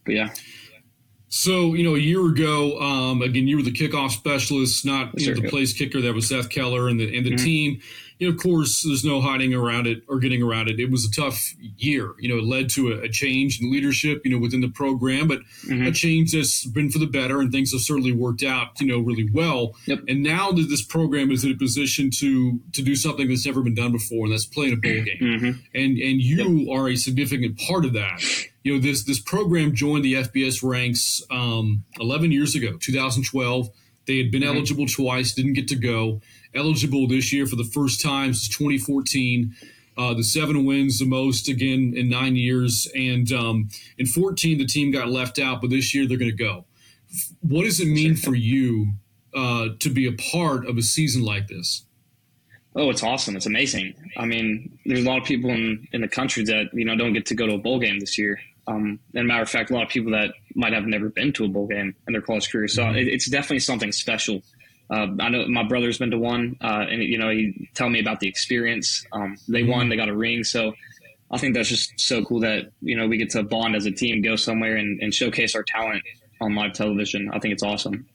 But 0.05 0.13
yeah. 0.13 0.29
So, 1.29 1.73
you 1.73 1.83
know, 1.83 1.95
a 1.95 1.99
year 1.99 2.23
ago, 2.23 2.79
um, 2.79 3.23
again, 3.23 3.47
you 3.47 3.57
were 3.57 3.63
the 3.63 3.71
kickoff 3.71 4.11
specialist, 4.11 4.85
not 4.85 5.19
you 5.19 5.33
know, 5.33 5.41
the 5.41 5.49
place 5.49 5.73
kicker. 5.73 6.01
That 6.01 6.13
was 6.13 6.29
Seth 6.29 6.51
Keller 6.51 6.87
and 6.87 6.99
the 6.99 7.17
and 7.17 7.25
the 7.25 7.31
mm-hmm. 7.31 7.43
team 7.43 7.81
you 8.23 8.29
know, 8.29 8.35
of 8.37 8.41
course, 8.41 8.83
there's 8.83 9.03
no 9.03 9.19
hiding 9.19 9.53
around 9.53 9.85
it 9.85 10.01
or 10.07 10.17
getting 10.17 10.41
around 10.41 10.69
it. 10.69 10.79
It 10.79 10.89
was 10.89 11.05
a 11.05 11.11
tough 11.11 11.53
year. 11.59 12.13
You 12.19 12.29
know, 12.29 12.37
it 12.37 12.45
led 12.45 12.69
to 12.69 12.93
a, 12.93 13.01
a 13.01 13.09
change 13.09 13.59
in 13.59 13.69
leadership, 13.69 14.21
you 14.23 14.31
know, 14.31 14.37
within 14.37 14.61
the 14.61 14.69
program, 14.69 15.27
but 15.27 15.39
mm-hmm. 15.67 15.87
a 15.87 15.91
change 15.91 16.31
that's 16.31 16.65
been 16.65 16.89
for 16.89 16.99
the 16.99 17.05
better, 17.05 17.41
and 17.41 17.51
things 17.51 17.73
have 17.73 17.81
certainly 17.81 18.13
worked 18.13 18.41
out, 18.41 18.79
you 18.79 18.87
know, 18.87 18.99
really 18.99 19.29
well. 19.33 19.75
Yep. 19.87 20.03
And 20.07 20.23
now 20.23 20.53
that 20.53 20.67
this 20.69 20.81
program 20.81 21.31
is 21.31 21.43
in 21.43 21.51
a 21.51 21.57
position 21.57 22.11
to 22.11 22.61
to 22.71 22.81
do 22.81 22.95
something 22.95 23.27
that's 23.27 23.45
never 23.45 23.61
been 23.61 23.75
done 23.75 23.91
before, 23.91 24.23
and 24.23 24.31
that's 24.31 24.45
playing 24.45 24.71
a 24.71 24.77
bowl 24.77 25.03
game, 25.03 25.19
mm-hmm. 25.21 25.47
and 25.75 25.97
and 25.97 26.21
you 26.21 26.59
yep. 26.59 26.79
are 26.79 26.87
a 26.87 26.95
significant 26.95 27.59
part 27.59 27.83
of 27.83 27.91
that. 27.91 28.23
You 28.63 28.75
know, 28.75 28.79
this 28.79 29.03
this 29.03 29.19
program 29.19 29.75
joined 29.75 30.05
the 30.05 30.13
FBS 30.13 30.63
ranks 30.63 31.21
um, 31.29 31.83
11 31.99 32.31
years 32.31 32.55
ago, 32.55 32.77
2012. 32.79 33.69
They 34.05 34.17
had 34.17 34.31
been 34.31 34.43
mm-hmm. 34.43 34.55
eligible 34.55 34.85
twice, 34.85 35.33
didn't 35.33 35.53
get 35.53 35.67
to 35.67 35.75
go 35.75 36.21
eligible 36.55 37.07
this 37.07 37.31
year 37.33 37.45
for 37.45 37.55
the 37.55 37.63
first 37.63 38.01
time 38.01 38.33
since 38.33 38.55
2014. 38.55 39.55
Uh, 39.95 40.13
the 40.13 40.23
seven 40.23 40.65
wins, 40.65 40.99
the 40.99 41.05
most 41.05 41.47
again 41.47 41.93
in 41.95 42.09
nine 42.09 42.35
years, 42.35 42.87
and 42.95 43.31
um, 43.31 43.69
in 43.97 44.07
14 44.07 44.57
the 44.57 44.65
team 44.65 44.91
got 44.91 45.09
left 45.09 45.37
out, 45.37 45.61
but 45.61 45.69
this 45.69 45.93
year 45.93 46.07
they're 46.07 46.17
going 46.17 46.31
to 46.31 46.37
go. 46.37 46.65
What 47.41 47.63
does 47.63 47.79
it 47.79 47.87
mean 47.87 48.15
for 48.15 48.33
you 48.33 48.93
uh, 49.35 49.69
to 49.79 49.89
be 49.89 50.07
a 50.07 50.13
part 50.13 50.65
of 50.65 50.77
a 50.77 50.81
season 50.81 51.23
like 51.23 51.47
this? 51.47 51.85
Oh, 52.75 52.89
it's 52.89 53.03
awesome! 53.03 53.35
It's 53.35 53.45
amazing. 53.45 53.93
I 54.17 54.25
mean, 54.25 54.79
there's 54.83 55.05
a 55.05 55.07
lot 55.07 55.19
of 55.19 55.25
people 55.25 55.51
in, 55.51 55.87
in 55.91 56.01
the 56.01 56.07
country 56.07 56.43
that 56.45 56.69
you 56.73 56.85
know 56.85 56.95
don't 56.95 57.13
get 57.13 57.27
to 57.27 57.35
go 57.35 57.45
to 57.45 57.53
a 57.53 57.59
bowl 57.59 57.79
game 57.79 57.99
this 57.99 58.17
year. 58.17 58.39
Um, 58.65 58.99
and 59.13 59.27
matter 59.27 59.43
of 59.43 59.49
fact, 59.49 59.69
a 59.69 59.73
lot 59.73 59.83
of 59.83 59.89
people 59.89 60.11
that 60.13 60.33
might 60.55 60.73
have 60.73 60.85
never 60.85 61.09
been 61.09 61.33
to 61.33 61.45
a 61.45 61.47
bowl 61.47 61.67
game 61.67 61.95
in 62.07 62.13
their 62.13 62.21
college 62.21 62.49
career. 62.49 62.67
So 62.67 62.83
mm-hmm. 62.83 62.95
it, 62.95 63.07
it's 63.07 63.29
definitely 63.29 63.59
something 63.59 63.91
special 63.91 64.41
uh, 64.89 65.07
I 65.19 65.29
know 65.29 65.47
my 65.47 65.63
brother's 65.63 65.97
been 65.97 66.11
to 66.11 66.17
one, 66.17 66.57
uh, 66.61 66.85
and 66.89 67.01
you 67.01 67.17
know 67.17 67.29
he 67.29 67.69
tell 67.73 67.89
me 67.89 67.99
about 67.99 68.19
the 68.19 68.27
experience. 68.27 69.05
Um, 69.11 69.37
they 69.47 69.61
mm-hmm. 69.61 69.71
won, 69.71 69.89
they 69.89 69.95
got 69.95 70.09
a 70.09 70.15
ring, 70.15 70.43
so 70.43 70.73
I 71.31 71.37
think 71.37 71.55
that's 71.55 71.69
just 71.69 71.99
so 71.99 72.23
cool 72.23 72.41
that 72.41 72.71
you 72.81 72.97
know 72.97 73.07
we 73.07 73.17
get 73.17 73.29
to 73.31 73.43
bond 73.43 73.75
as 73.75 73.85
a 73.85 73.91
team, 73.91 74.21
go 74.21 74.35
somewhere 74.35 74.75
and, 74.75 75.01
and 75.01 75.13
showcase 75.13 75.55
our 75.55 75.63
talent 75.63 76.03
on 76.41 76.55
live 76.55 76.73
television. 76.73 77.29
I 77.33 77.39
think 77.39 77.53
it's 77.53 77.63
awesome 77.63 78.05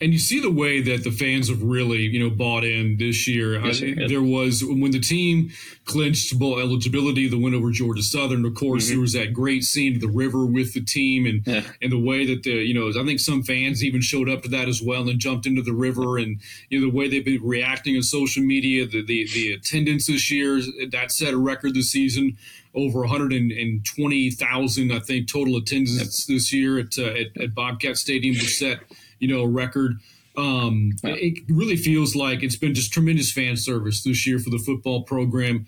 and 0.00 0.12
you 0.12 0.18
see 0.18 0.40
the 0.40 0.50
way 0.50 0.80
that 0.80 1.02
the 1.02 1.10
fans 1.10 1.48
have 1.48 1.62
really, 1.62 1.98
you 1.98 2.20
know, 2.20 2.30
bought 2.30 2.64
in 2.64 2.96
this 2.98 3.26
year. 3.26 3.60
Yes, 3.64 3.82
I, 3.82 4.06
there 4.06 4.22
was 4.22 4.62
when 4.64 4.92
the 4.92 5.00
team 5.00 5.50
clinched 5.86 6.38
bowl 6.38 6.60
eligibility, 6.60 7.28
the 7.28 7.38
win 7.38 7.54
over 7.54 7.70
Georgia 7.70 8.02
Southern. 8.02 8.44
Of 8.44 8.54
course, 8.54 8.84
mm-hmm. 8.84 8.92
there 8.92 9.00
was 9.00 9.12
that 9.14 9.32
great 9.32 9.64
scene 9.64 9.96
of 9.96 10.00
the 10.00 10.08
river 10.08 10.46
with 10.46 10.74
the 10.74 10.80
team, 10.80 11.26
and 11.26 11.44
yeah. 11.46 11.62
and 11.82 11.90
the 11.90 11.98
way 11.98 12.24
that 12.26 12.44
the 12.44 12.52
you 12.52 12.74
know, 12.74 12.88
I 12.88 13.04
think 13.04 13.18
some 13.18 13.42
fans 13.42 13.82
even 13.82 14.00
showed 14.00 14.28
up 14.28 14.42
to 14.42 14.48
that 14.50 14.68
as 14.68 14.80
well 14.80 15.08
and 15.08 15.18
jumped 15.18 15.46
into 15.46 15.62
the 15.62 15.72
river, 15.72 16.18
and 16.18 16.40
you 16.68 16.80
know 16.80 16.90
the 16.90 16.96
way 16.96 17.08
they've 17.08 17.24
been 17.24 17.42
reacting 17.42 17.96
on 17.96 18.02
social 18.02 18.42
media, 18.42 18.86
the 18.86 19.04
the, 19.04 19.26
the 19.34 19.52
attendance 19.52 20.06
this 20.06 20.30
year 20.30 20.60
that 20.90 21.10
set 21.10 21.34
a 21.34 21.38
record 21.38 21.74
this 21.74 21.90
season 21.90 22.36
over 22.74 23.00
120,000, 23.00 24.92
I 24.92 24.98
think, 25.00 25.26
total 25.26 25.56
attendance 25.56 26.26
this 26.26 26.52
year 26.52 26.78
at, 26.78 26.98
uh, 26.98 27.06
at, 27.06 27.42
at 27.42 27.54
Bobcat 27.54 27.96
Stadium 27.96 28.36
was 28.36 28.56
set 28.56 28.80
you 29.18 29.28
know, 29.28 29.44
record. 29.44 30.00
Um, 30.36 30.92
it 31.02 31.42
really 31.48 31.76
feels 31.76 32.14
like 32.14 32.42
it's 32.44 32.56
been 32.56 32.72
just 32.72 32.92
tremendous 32.92 33.32
fan 33.32 33.56
service 33.56 34.04
this 34.04 34.26
year 34.26 34.38
for 34.38 34.50
the 34.50 34.58
football 34.58 35.02
program. 35.02 35.66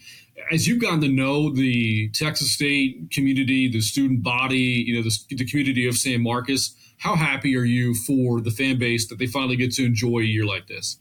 As 0.52 0.68
you've 0.68 0.80
gotten 0.80 1.00
to 1.00 1.08
know 1.08 1.52
the 1.52 2.08
Texas 2.10 2.52
State 2.52 3.10
community, 3.10 3.68
the 3.68 3.80
student 3.80 4.22
body, 4.22 4.84
you 4.86 4.94
know, 4.94 5.02
the, 5.02 5.36
the 5.36 5.44
community 5.44 5.88
of 5.88 5.96
San 5.96 6.22
Marcos, 6.22 6.74
how 6.98 7.16
happy 7.16 7.56
are 7.56 7.64
you 7.64 7.94
for 7.94 8.40
the 8.40 8.50
fan 8.50 8.78
base 8.78 9.08
that 9.08 9.18
they 9.18 9.26
finally 9.26 9.56
get 9.56 9.72
to 9.74 9.84
enjoy 9.84 10.20
a 10.20 10.24
year 10.24 10.46
like 10.46 10.68
this? 10.68 10.98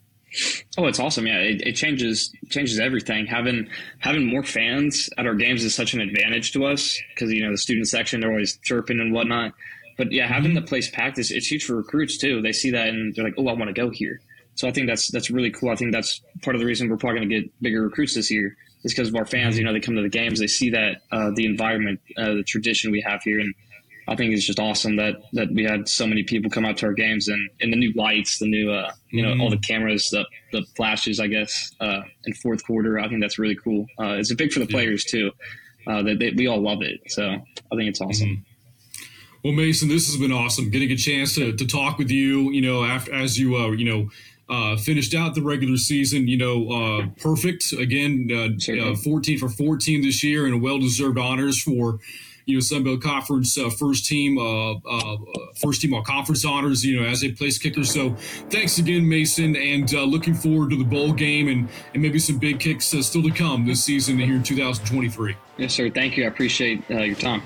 Oh, 0.77 0.85
it's 0.85 0.99
awesome! 0.99 1.25
Yeah, 1.25 1.39
it, 1.39 1.61
it, 1.61 1.73
changes 1.73 2.31
changes 2.49 2.79
everything. 2.79 3.25
Having 3.25 3.67
having 3.97 4.27
more 4.27 4.43
fans 4.43 5.09
at 5.17 5.25
our 5.25 5.33
games 5.33 5.63
is 5.63 5.73
such 5.73 5.93
an 5.93 6.01
advantage 6.01 6.51
to 6.53 6.65
us 6.65 6.99
because 7.13 7.31
you 7.31 7.43
know 7.43 7.51
the 7.51 7.57
student 7.57 7.87
section 7.87 8.21
they're 8.21 8.29
always 8.29 8.57
chirping 8.63 8.99
and 8.99 9.11
whatnot. 9.11 9.53
But 9.99 10.13
yeah, 10.13 10.27
having 10.27 10.53
the 10.53 10.61
place 10.61 10.89
packed 10.89 11.19
is 11.19 11.29
it's 11.29 11.51
huge 11.51 11.65
for 11.65 11.75
recruits 11.75 12.17
too. 12.17 12.41
They 12.41 12.53
see 12.53 12.71
that 12.71 12.87
and 12.87 13.13
they're 13.13 13.25
like, 13.25 13.33
oh, 13.37 13.49
I 13.49 13.53
want 13.53 13.67
to 13.67 13.73
go 13.73 13.89
here. 13.89 14.21
So 14.55 14.65
I 14.65 14.71
think 14.71 14.87
that's 14.87 15.11
that's 15.11 15.29
really 15.29 15.51
cool. 15.51 15.71
I 15.71 15.75
think 15.75 15.91
that's 15.91 16.21
part 16.41 16.55
of 16.55 16.61
the 16.61 16.65
reason 16.65 16.89
we're 16.89 16.95
probably 16.95 17.19
going 17.19 17.29
to 17.29 17.41
get 17.41 17.61
bigger 17.61 17.81
recruits 17.81 18.15
this 18.15 18.31
year 18.31 18.55
is 18.83 18.93
because 18.93 19.09
of 19.09 19.15
our 19.17 19.25
fans. 19.25 19.57
You 19.57 19.65
know, 19.65 19.73
they 19.73 19.81
come 19.81 19.97
to 19.97 20.01
the 20.01 20.07
games, 20.07 20.39
they 20.39 20.47
see 20.47 20.69
that 20.69 21.01
uh, 21.11 21.31
the 21.35 21.45
environment, 21.45 21.99
uh, 22.17 22.33
the 22.33 22.43
tradition 22.43 22.91
we 22.91 23.01
have 23.01 23.21
here, 23.23 23.41
and 23.41 23.53
I 24.07 24.15
think 24.15 24.33
it's 24.33 24.45
just 24.45 24.57
awesome 24.57 24.95
that 24.95 25.15
that 25.33 25.51
we 25.51 25.65
had 25.65 25.89
so 25.89 26.07
many 26.07 26.23
people 26.23 26.49
come 26.49 26.63
out 26.63 26.77
to 26.77 26.85
our 26.85 26.93
games 26.93 27.27
and, 27.27 27.49
and 27.59 27.73
the 27.73 27.77
new 27.77 27.91
lights, 27.93 28.39
the 28.39 28.47
new 28.47 28.71
uh, 28.71 28.93
you 29.11 29.21
know 29.21 29.33
mm 29.33 29.41
all 29.41 29.49
the 29.49 29.57
cameras, 29.57 30.09
the 30.11 30.25
the 30.53 30.63
flashes, 30.77 31.19
I 31.19 31.27
guess, 31.27 31.73
uh, 31.81 32.03
in 32.25 32.33
fourth 32.35 32.65
quarter. 32.65 32.99
I 32.99 33.09
think 33.09 33.19
that's 33.19 33.37
really 33.37 33.57
cool. 33.61 33.85
Uh, 33.99 34.13
it's 34.13 34.33
big 34.33 34.53
for 34.53 34.59
the 34.61 34.67
players 34.67 35.03
too. 35.03 35.31
Uh, 35.85 36.03
that 36.03 36.19
they, 36.19 36.31
we 36.31 36.47
all 36.47 36.61
love 36.61 36.81
it. 36.81 37.01
So 37.07 37.23
I 37.25 37.75
think 37.75 37.89
it's 37.89 37.99
awesome. 37.99 38.29
Mm-hmm. 38.29 38.48
Well, 39.43 39.53
Mason, 39.53 39.87
this 39.87 40.07
has 40.07 40.17
been 40.17 40.33
awesome. 40.33 40.69
Getting 40.69 40.91
a 40.91 40.97
chance 40.97 41.35
to, 41.35 41.55
to 41.55 41.65
talk 41.65 41.97
with 41.97 42.11
you, 42.11 42.51
you 42.51 42.61
know, 42.61 42.83
after 42.83 43.13
as 43.13 43.39
you 43.39 43.55
uh, 43.55 43.71
you 43.71 43.85
know 43.85 44.09
uh, 44.49 44.75
finished 44.77 45.15
out 45.15 45.33
the 45.35 45.41
regular 45.41 45.77
season, 45.77 46.27
you 46.27 46.37
know, 46.37 46.71
uh, 46.71 47.07
perfect 47.21 47.71
again, 47.71 48.29
uh, 48.31 48.91
uh 48.91 48.95
14 48.95 49.37
for 49.37 49.47
14 49.47 50.01
this 50.01 50.23
year, 50.23 50.45
and 50.45 50.61
well 50.61 50.79
deserved 50.79 51.17
honors 51.17 51.61
for 51.61 51.99
you 52.49 52.55
know 52.55 52.59
Sun 52.59 52.83
Belt 52.83 53.01
Conference 53.01 53.57
uh, 53.57 53.69
first 53.69 54.07
team, 54.07 54.37
uh, 54.37 54.73
uh, 54.73 55.17
first 55.61 55.81
team 55.81 55.93
all 55.93 56.03
conference 56.03 56.43
honors. 56.43 56.83
You 56.83 56.99
know, 56.99 57.07
as 57.07 57.23
a 57.23 57.31
place 57.31 57.57
kicker. 57.57 57.83
So 57.83 58.15
thanks 58.49 58.77
again, 58.79 59.07
Mason, 59.07 59.55
and 59.55 59.93
uh, 59.93 60.03
looking 60.03 60.33
forward 60.33 60.71
to 60.71 60.75
the 60.75 60.83
bowl 60.83 61.13
game 61.13 61.47
and 61.47 61.69
and 61.93 62.01
maybe 62.01 62.19
some 62.19 62.39
big 62.39 62.59
kicks 62.59 62.93
uh, 62.93 63.01
still 63.01 63.23
to 63.23 63.31
come 63.31 63.65
this 63.65 63.83
season 63.83 64.17
here 64.17 64.35
in 64.35 64.43
2023. 64.43 65.37
Yes, 65.57 65.73
sir. 65.73 65.89
Thank 65.89 66.17
you. 66.17 66.25
I 66.25 66.27
appreciate 66.27 66.83
uh, 66.89 67.03
your 67.03 67.15
time. 67.15 67.41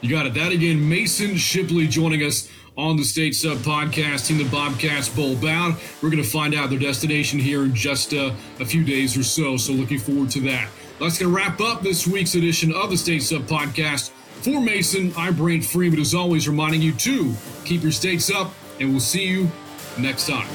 You 0.00 0.08
got 0.08 0.26
it. 0.26 0.34
That 0.34 0.52
again, 0.52 0.88
Mason 0.88 1.36
Shipley 1.36 1.86
joining 1.86 2.22
us 2.22 2.48
on 2.76 2.96
the 2.96 3.04
States 3.04 3.44
Up 3.44 3.58
podcast, 3.58 4.28
Team 4.28 4.38
the 4.38 4.48
Bobcats 4.48 5.08
Bowl 5.08 5.36
bound. 5.36 5.76
We're 6.02 6.08
going 6.10 6.22
to 6.22 6.28
find 6.28 6.54
out 6.54 6.70
their 6.70 6.78
destination 6.78 7.38
here 7.38 7.64
in 7.64 7.74
just 7.74 8.14
uh, 8.14 8.32
a 8.60 8.64
few 8.64 8.82
days 8.82 9.16
or 9.18 9.22
so. 9.22 9.58
So 9.58 9.72
looking 9.72 9.98
forward 9.98 10.30
to 10.30 10.40
that. 10.42 10.70
That's 10.98 11.18
going 11.18 11.30
to 11.30 11.36
wrap 11.36 11.60
up 11.60 11.82
this 11.82 12.06
week's 12.06 12.34
edition 12.34 12.72
of 12.72 12.88
the 12.90 12.96
States 12.96 13.30
Up 13.32 13.42
podcast. 13.42 14.10
For 14.10 14.60
Mason, 14.60 15.12
I'm 15.18 15.36
Brent 15.36 15.64
Freeman, 15.64 16.00
as 16.00 16.14
always, 16.14 16.48
reminding 16.48 16.80
you 16.80 16.92
to 16.92 17.34
keep 17.66 17.82
your 17.82 17.92
states 17.92 18.30
up, 18.30 18.54
and 18.78 18.90
we'll 18.90 19.00
see 19.00 19.26
you 19.26 19.50
next 19.98 20.26
time. 20.26 20.48